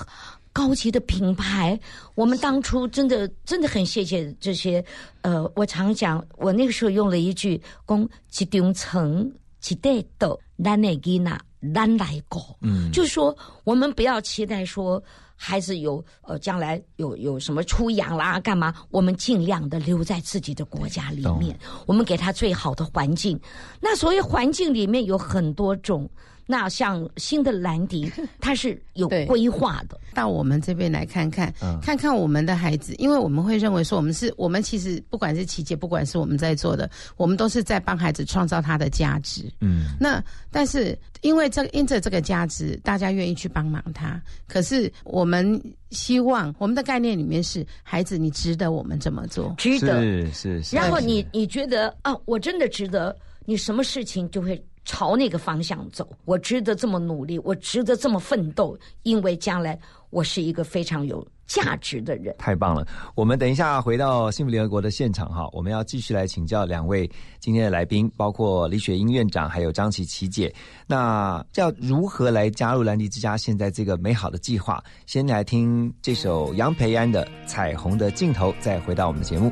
[0.51, 1.79] 高级的品牌。
[2.15, 4.83] 我们当初真的真的很谢谢这些，
[5.21, 8.09] 呃，我常讲，我那个时候用了一句“讲
[8.39, 9.31] 一顶层
[9.67, 11.39] 一代豆咱那吉那
[11.73, 15.01] 咱来过”，嗯，就是说我们不要期待说。
[15.35, 18.73] 孩子有呃，将来有有什么出洋啦，干嘛？
[18.89, 23.39] 我们尽量的留在自己的国家里面，我们给他最好的环境。
[23.79, 26.09] 那所以环境里面有很多种。
[26.45, 29.99] 那像新的兰迪， 它是有规划的。
[30.13, 39.51] 到我们这边来看看，看看我们的孩子，因为我们会认为说，我们是我们其实不管是琪姐，不管是我们在做的，我们都是在帮孩子创造他的价值。
[39.59, 44.21] 嗯，那但是因为这因着这个价值，大家愿意去帮忙他。
[44.47, 50.75] 可是我们希望我们的概念里面是，孩子你值得我们这么做，值得是是是。
[50.75, 53.15] 然后你你觉得啊，我真的值得，
[53.45, 54.63] 你什么事情就会。
[54.85, 59.79] 朝那个方向走，我值得这么努力，我值得这么奋斗，因为将来
[60.09, 62.35] 我是一个非常有价值的人。
[62.37, 62.85] 太棒了！
[63.15, 67.09] 我们等一下回到幸福联合国的现场哈，我们要继续来请教两位
[67.39, 70.53] 今天的来宾，包括李雪英院长还有张琪琪姐。
[70.85, 74.83] 那要如何来加入兰迪之家现在这个美好的计划？
[75.05, 79.51] 先来听这首杨培安的《彩虹的尽头》，再回到我们的节目。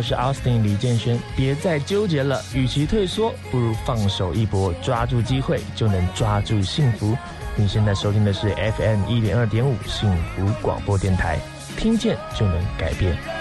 [0.00, 1.20] 我是 Austin 李建轩。
[1.36, 7.14] 别再纠结了，与其退缩，不如放手一搏，抓住机会就能抓住幸福。
[7.54, 8.48] 你现在收听的是
[8.78, 11.38] FM 一零二点五幸福广播电台，
[11.76, 13.39] 听见就能改变。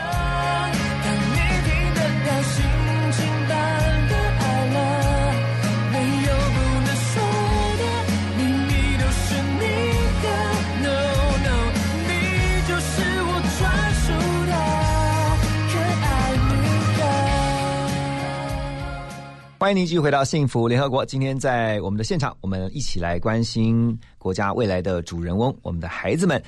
[19.69, 21.05] 欢迎您继续回到幸福联合国。
[21.05, 26.41] 今天在我们的现场，我们一起来关心国家未来的主人翁，我们的孩子们。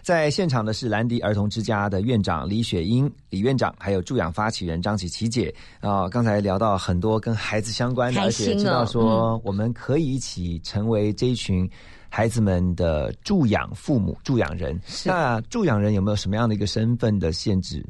[0.00, 11.68] 在现场的是兰迪儿童之家的院长李雪英李院长，还有助养发起人张琪琪姐啊、刚才聊到很多跟孩子相关的，而且知道说我们可以一起成为这一群
[12.08, 14.80] 孩子们的助养父母、助养人。
[15.04, 17.84] 那助养人有没有什么样的一个身份的限制？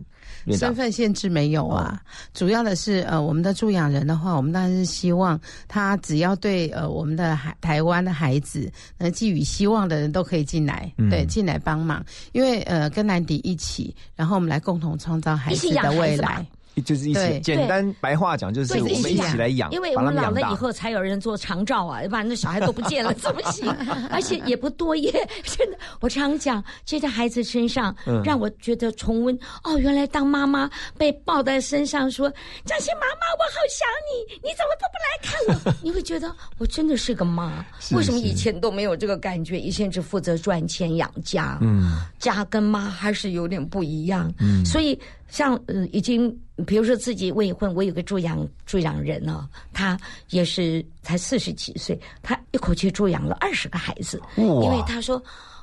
[0.57, 2.01] 身份限制没有啊，
[2.33, 11.09] 主要的是呃，我们的助养人的话，我们当然是希望他只要对呃我们的孩台湾的孩子能寄予希望的人都可以进来，嗯。
[11.11, 16.47] 对，进来帮忙，因为呃跟兰迪一起，然后我们来共同创造孩子的未来。
[16.83, 20.55] 就是一起简单白话讲，就是对我们一起来养，因为我们老了以。
[20.59, 23.71] 后才有人做长照啊，要不然那小孩都不见了， 怎么行？
[24.11, 25.13] 而且也不多耶，
[25.47, 25.79] 真的。
[26.01, 32.29] 我常讲，这在孩子身上，嗯让我觉得重温哦，原来当妈妈被抱在身上说
[32.67, 37.65] ：“张欣妈妈，我好想你，你怎么都不来看我？” 你会觉得我真的是个妈。
[37.79, 39.61] 是为什么以前都没有这个感觉？
[39.61, 44.33] 以前只负责赚钱养家，嗯，家跟妈还是有点不一样。
[44.41, 44.99] 嗯，所以
[45.29, 46.37] 像呃，已经
[46.67, 49.99] 比如说自己未婚，我有个助养助养人呢、他
[50.31, 54.45] 也是才四十几岁，他一口气助养了二十个孩子，哇。
[54.65, 55.23] 因为他说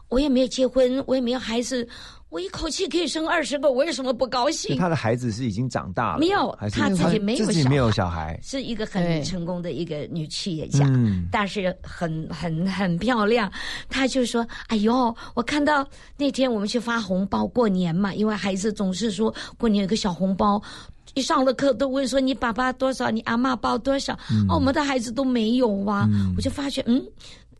[0.09, 1.87] 我也没有结婚，我也没有孩子，
[2.35, 4.77] 我一口气可以生二十个，我为什么不高兴？
[4.77, 13.49] 他的孩子是已经长大了，没有他自己没有自己没有小孩，是一个很成功的一个女企业家，嗯但是很很很漂亮。
[13.87, 20.61] 他就说：“哎呦，我看到那天我们去发红包过年嘛，因为孩子总是说过年有个小红包。”
[21.13, 24.11] 一上了课都问说你爸爸多少，你阿妈包多少？
[24.49, 26.05] 哦，我们的孩子都没有啊。
[26.35, 27.01] 我就发觉，嗯，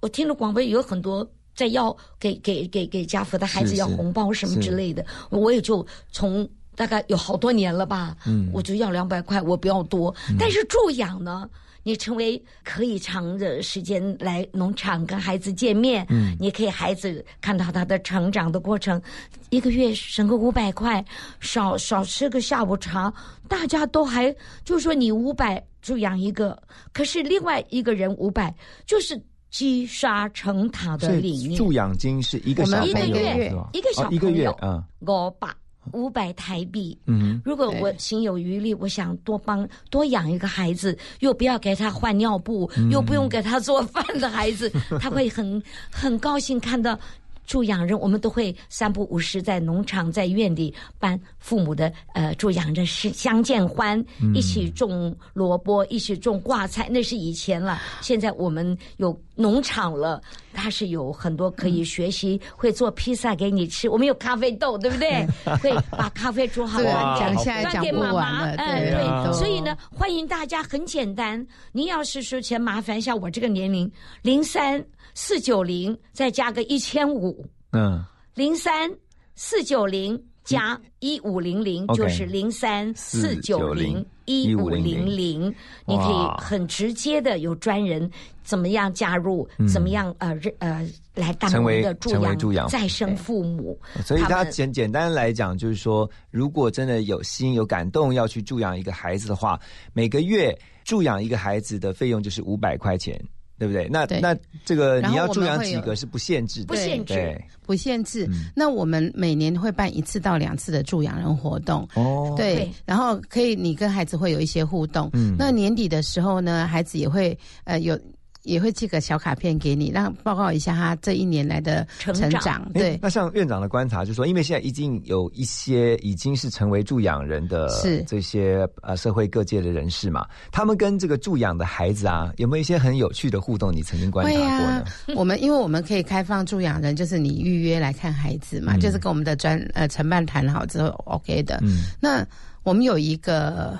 [0.01, 1.25] 我听了广播有很多
[1.55, 10.13] 在要给给给给家福的孩子要红包什么之类的，我也就从大概有好多年了吧，嗯，我就要两百块，我不要多。
[10.37, 11.49] 但是助养呢，
[11.83, 19.01] 你成为可以长的时间来农场跟孩子见面，嗯，你可以孩子看到他的成长的过程，
[19.49, 21.03] 一个月省个五百块，
[21.39, 23.13] 少少吃个下午茶，
[23.47, 24.35] 大家都还
[24.65, 28.53] 就说你五百助养一个，可是另外一个人五百
[28.85, 29.17] 就是。
[29.55, 35.55] 积沙成塔的所理念，以助养金是一个小朋友一个月一个小哦一个月朋友啊，我把
[35.93, 36.97] 五百台币。
[37.07, 46.99] 嗯如果我心有余力，我想多帮多养一个孩子，又不要给他换尿布，又不用给他做饭的孩子，他会很很高兴看到。
[47.45, 57.81] 助养人，我们都会三不五时在农场、在院里办父母的呃助养人是相见欢，一起种萝卜，一起种挂菜，那是以前了。
[58.01, 60.21] 现在我们有农场了，
[60.53, 63.89] 它是有很多可以学习，会做披萨给你吃。
[63.89, 65.25] 我们有咖啡豆，对不对？
[65.61, 68.13] 会把咖啡煮好了端给讲现在端讲不给妈妈。
[68.13, 73.91] 完，嗯，对所以呢，欢迎大家，很简单，您要是说钱麻烦一下我这个年龄，
[74.21, 74.83] 零三
[75.15, 78.03] 四九零再加个一千五，嗯，
[78.35, 78.91] 零三
[79.33, 85.47] 四九零加一五零零就是零三四九零一五零零，
[85.87, 88.11] 你可以很直接的有专人
[88.43, 90.85] 怎么样加入，怎么样呃呃
[91.15, 99.57] 来当成为的助养再生父母，所以他简简单来讲，就是说，如果真的有心有感动要去助养一个孩子的话，
[99.93, 100.53] 每个月
[100.83, 103.19] 助养一个孩子的费用就是五百块钱，
[103.57, 103.87] 对不对？
[103.89, 108.25] 那对那这个你要助我们会有养几个是不限制的，不限制对，不限制。
[108.27, 111.87] 嗯那我们每年会办一次到两次的助养人活动。
[111.95, 115.09] 哦，对对，然后可以你跟孩子会有一些互动。
[115.13, 117.99] 嗯那年底的时候呢，孩子也会呃有
[118.45, 122.71] 也会寄个小卡片给你，让报告一下他这一年来的成长成长。
[122.73, 133.73] 对，那像院长的观察，就是说，因为现在已经有一些已经是成为助养人的是这些呃社会各界的人士嘛，他们跟这个助养的孩子啊，有没有一些很有趣的互动？
[133.73, 134.85] 你曾经观察会过啊呢？，
[135.17, 141.59] 我们因为我们可以开放助养人，就是你预约来看孩子嘛，嗯就是跟我们的专呃承办谈好之后 OK 的。
[141.63, 142.25] 嗯那
[142.63, 143.77] 我们有一个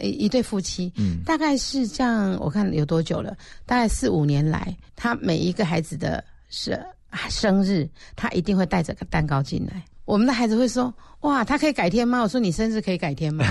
[0.00, 3.36] 一一对夫妻，嗯大概是这样，我看有多久了？
[3.66, 6.78] 大概四五年来，他每一个孩子的生
[7.28, 9.84] 生日，他一定会带着个蛋糕进来。
[10.08, 13.44] 我们的孩子会说：“哇，他可以改天吗？”我说：“你生日可以改天吗？”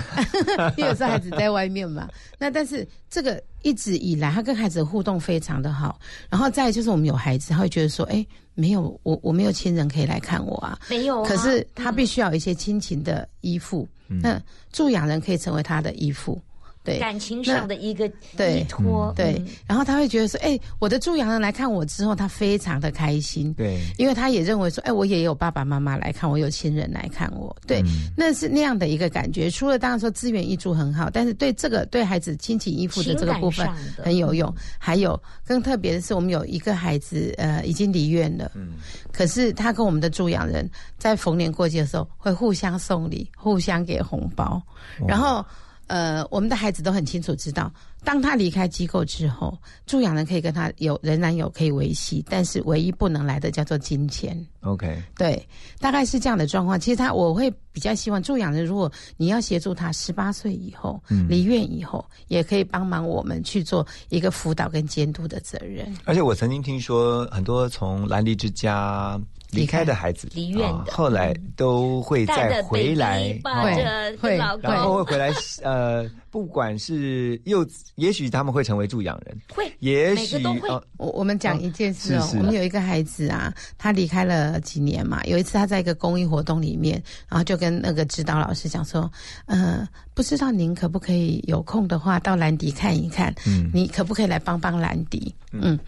[0.76, 2.10] 因为有时候孩子在外面嘛。
[2.40, 6.00] 那但是这个一直以来，他跟孩子的互动非常的好。
[6.32, 14.42] 然后再就是我们有孩子，他会觉得说：“哎，没有我我没有亲人可以来看我啊。”没有啊，可是他必须要有一些亲情的依附，那
[14.74, 16.42] 助养人可以成为他的依附。
[16.88, 19.36] 对，感情上的一个对依托，对。
[19.40, 28.08] 嗯，然后他会觉得说，哎、我的助养人来看我之后，他非常的开心，对，因为他也认为说，哎、我也有爸爸妈妈来看我，有亲人来看我，对，嗯。
[28.16, 29.52] 那是那样的一个感觉。
[29.52, 33.68] 除了当然说资源益助很好，但是对这个对孩子亲情依附的这个部分
[34.02, 34.54] 很有用。
[34.80, 38.76] 还有更特别的是，我们有一个孩子，呃，已经离院了，嗯。
[39.12, 44.62] 可是他跟我们的助养人在逢年过节的时候会互相送礼，互相给红包，
[45.06, 45.46] 然后。
[45.88, 47.72] 呃，我们的孩子都很清楚知道，
[48.04, 54.46] 当他离开机构之后，助养人可以跟他有仍然有可以维系，但是唯一不能来的叫做金钱。
[54.62, 55.48] OK，对，
[55.80, 56.78] 大概是这样的状况。
[56.80, 65.96] 其实他我会比较希望助养人，如果你要协助他十八岁以后离院以后，也可以帮忙我们去做一个辅导跟监督的责任。
[66.04, 69.18] 而且我曾经听说，很多从兰迪之家
[69.52, 70.68] 离开的孩子，离院的。
[70.68, 75.32] 啊后来都会再回来，抱哦着会然后会回来，
[75.64, 85.24] 呃，不管是幼，也许他们会成为助养人，会也许每个都会哦我我们讲一件事哦，是是我们有一个孩子啊，他离开了几年嘛。
[85.24, 89.12] 有一次他在一个公益活动里面，然后就跟那个指导老师讲说，
[89.48, 89.84] 呃，
[90.14, 95.34] 不知道您可不可以有空的话到兰迪看一看，嗯你可不可以来帮帮兰迪？
[95.54, 95.80] 嗯，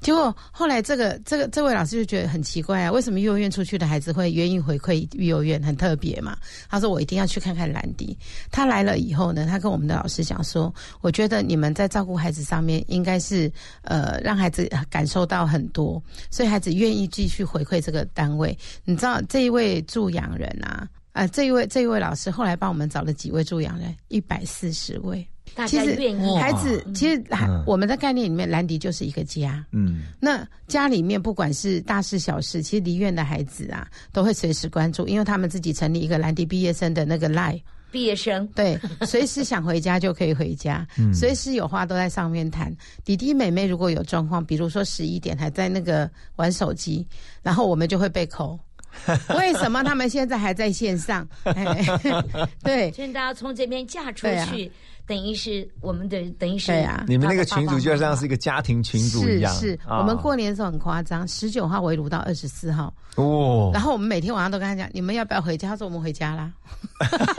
[0.00, 6.34] 结果后来这个这个这位老师就觉得很奇怪啊，为什么幼儿园出去的孩子会愿意回馈幼儿园，很特别嘛？
[6.70, 8.16] 他说我一定要去看看兰迪。
[8.50, 13.50] 他来了以后呢，他跟我们的老师讲说，我觉得你们在照顾孩子上面应该是
[13.82, 18.56] 呃让孩子感受到很多，所以孩子愿意继续回馈这个单位。
[18.84, 20.88] 你知道这一位助养人啊。
[21.12, 25.26] 啊、这一位这一位老师后来帮我们找了几位助养人，一百四十位。
[25.66, 25.98] 其实
[26.38, 27.20] 孩子其实
[27.66, 29.66] 我们的概念里面，兰迪就是一个家。
[29.72, 37.60] 嗯那家里面不管是大事小事，其实离院的孩子啊，都会随时关注，因为他们自己成立一个兰迪毕业生的那个 line，
[37.90, 42.74] 毕业生，对，随时想回家就可以回家，随时有话都在上面谈。
[43.04, 47.06] 弟弟妹妹如果有状况，比如说十一点还在那个玩手机，
[47.42, 48.58] 然后我们就会被扣。
[49.36, 51.26] 为什么他们现在还在线上？
[51.44, 51.84] 哎
[52.64, 54.72] 对所以大家从这边嫁出去，
[55.08, 57.04] 等于是我们的，等于是对啊。
[57.08, 59.98] 你们那个群组就像是一个家庭群组一样，是是，啊。
[60.00, 63.70] 我们过年的时候很夸张，十九号围炉到二十四号，哦。
[63.72, 65.70] 然后我们每天晚上都跟他讲，你们要不要回家？
[65.70, 66.52] 他说我们回家啦，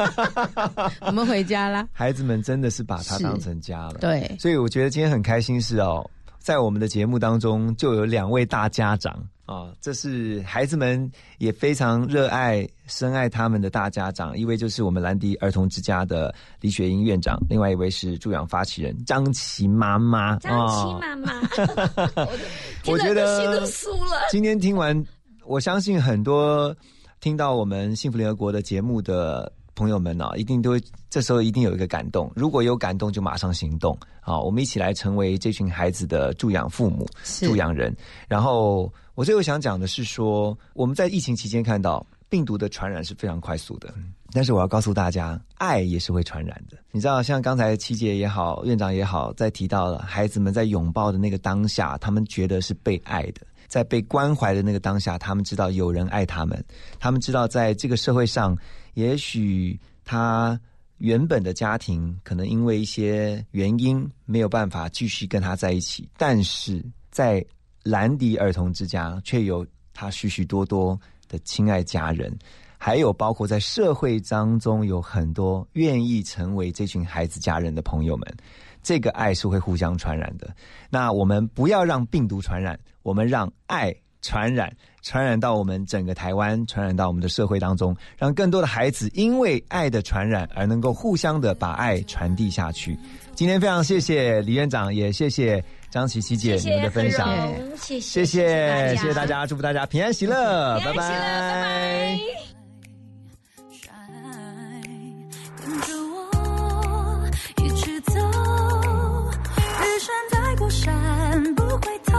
[1.05, 1.87] 我们回家啦。
[1.93, 3.99] 孩子们真的是把他当成家了。
[4.01, 4.35] 对。
[4.39, 6.09] 所以我觉得今天很开心是哦，
[6.39, 9.13] 在我们的节目当中就有两位大家长
[9.45, 20.37] 啊，这是孩子们也非常热爱、深爱他们的大家长，一位就是我们兰迪儿童之家的李雪英院长，另外一位是助养发起人张琪妈妈。
[20.37, 21.41] 张琪哦妈妈，
[22.87, 24.21] 我觉得心都酥了。
[24.31, 25.03] 今天听完，
[25.45, 26.75] 我相信很多
[27.19, 32.29] 听到我们幸福联合国的节目的朋友们啊，一定都会这时候一定有一个感动。
[32.35, 34.37] 如果有感动，就马上行动啊！
[34.37, 37.95] 我们一起来成为这群孩子的助养父母、助养人。
[38.27, 43.93] 然后，我最后想讲的是说，我们在疫情期间看到病毒的传染是非常快速的。
[44.33, 46.77] 但是我要告诉大家，爱也是会传染的。
[46.91, 56.63] 你知道，像刚才七姐也好，院长也好，在提到了孩子们在拥抱的那个当下，他们觉得是被爱的，在被关怀的那个当下，他们知道有人爱他们，
[56.99, 58.55] 他们知道在这个社会上，
[58.99, 60.59] 也许他
[60.97, 67.43] 原本的家庭可能因为一些原因没有办法继续跟他在一起，但是在
[67.81, 72.37] 兰迪儿童之家却有他许许多多的亲爱家人。
[72.81, 78.37] 还有包括在社会当中有很多愿意成为这群孩子家人的朋友们，
[78.83, 80.53] 这个爱是会互相传染的。
[80.89, 92.97] 那我们不要让病毒传染，我们让爱传染，传染到我们整个台湾，传染到我们的社会当中，让更多的孩子因为爱的传染而能够互相的把爱传递下去。
[93.33, 97.35] 今天非常谢谢李院长，也谢谢张琪琪姐谢谢你们的分享，
[97.77, 102.19] 谢谢谢谢谢谢大家，祝福大家平安喜乐，拜拜。
[105.61, 107.29] 跟着我
[107.63, 108.19] 一直走，
[110.69, 112.15] 山不回头，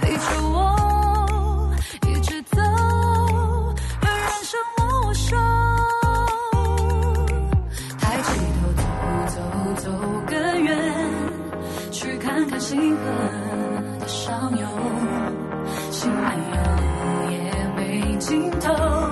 [0.00, 0.73] 陪着我
[12.74, 13.02] 星河
[14.00, 14.66] 的上游，
[15.92, 16.58] 心没有，
[17.30, 17.36] 也
[17.76, 19.03] 没尽头。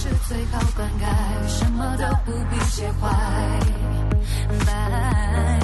[0.00, 3.08] 是最好灌溉，什么都不必介怀。
[4.64, 5.58] 拜，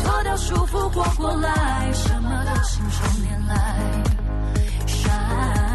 [0.00, 3.54] 脱掉束缚活过来，什么都信手拈来。
[4.88, 5.71] 帅。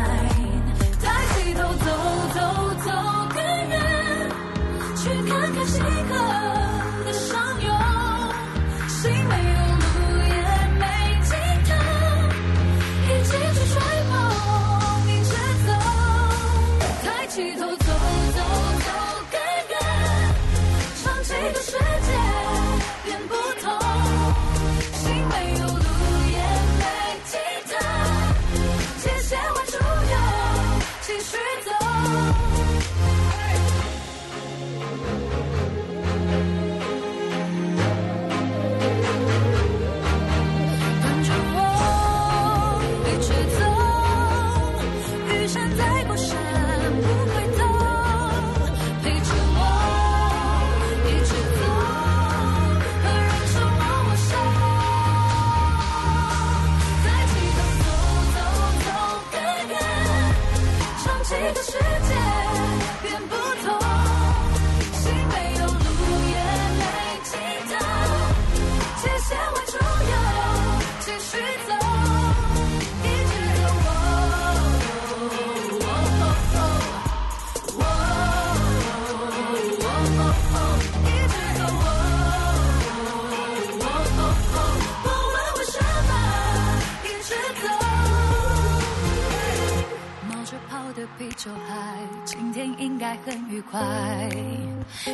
[91.38, 93.80] 就还，今天应该很愉快，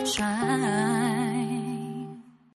[0.05, 1.32] 算。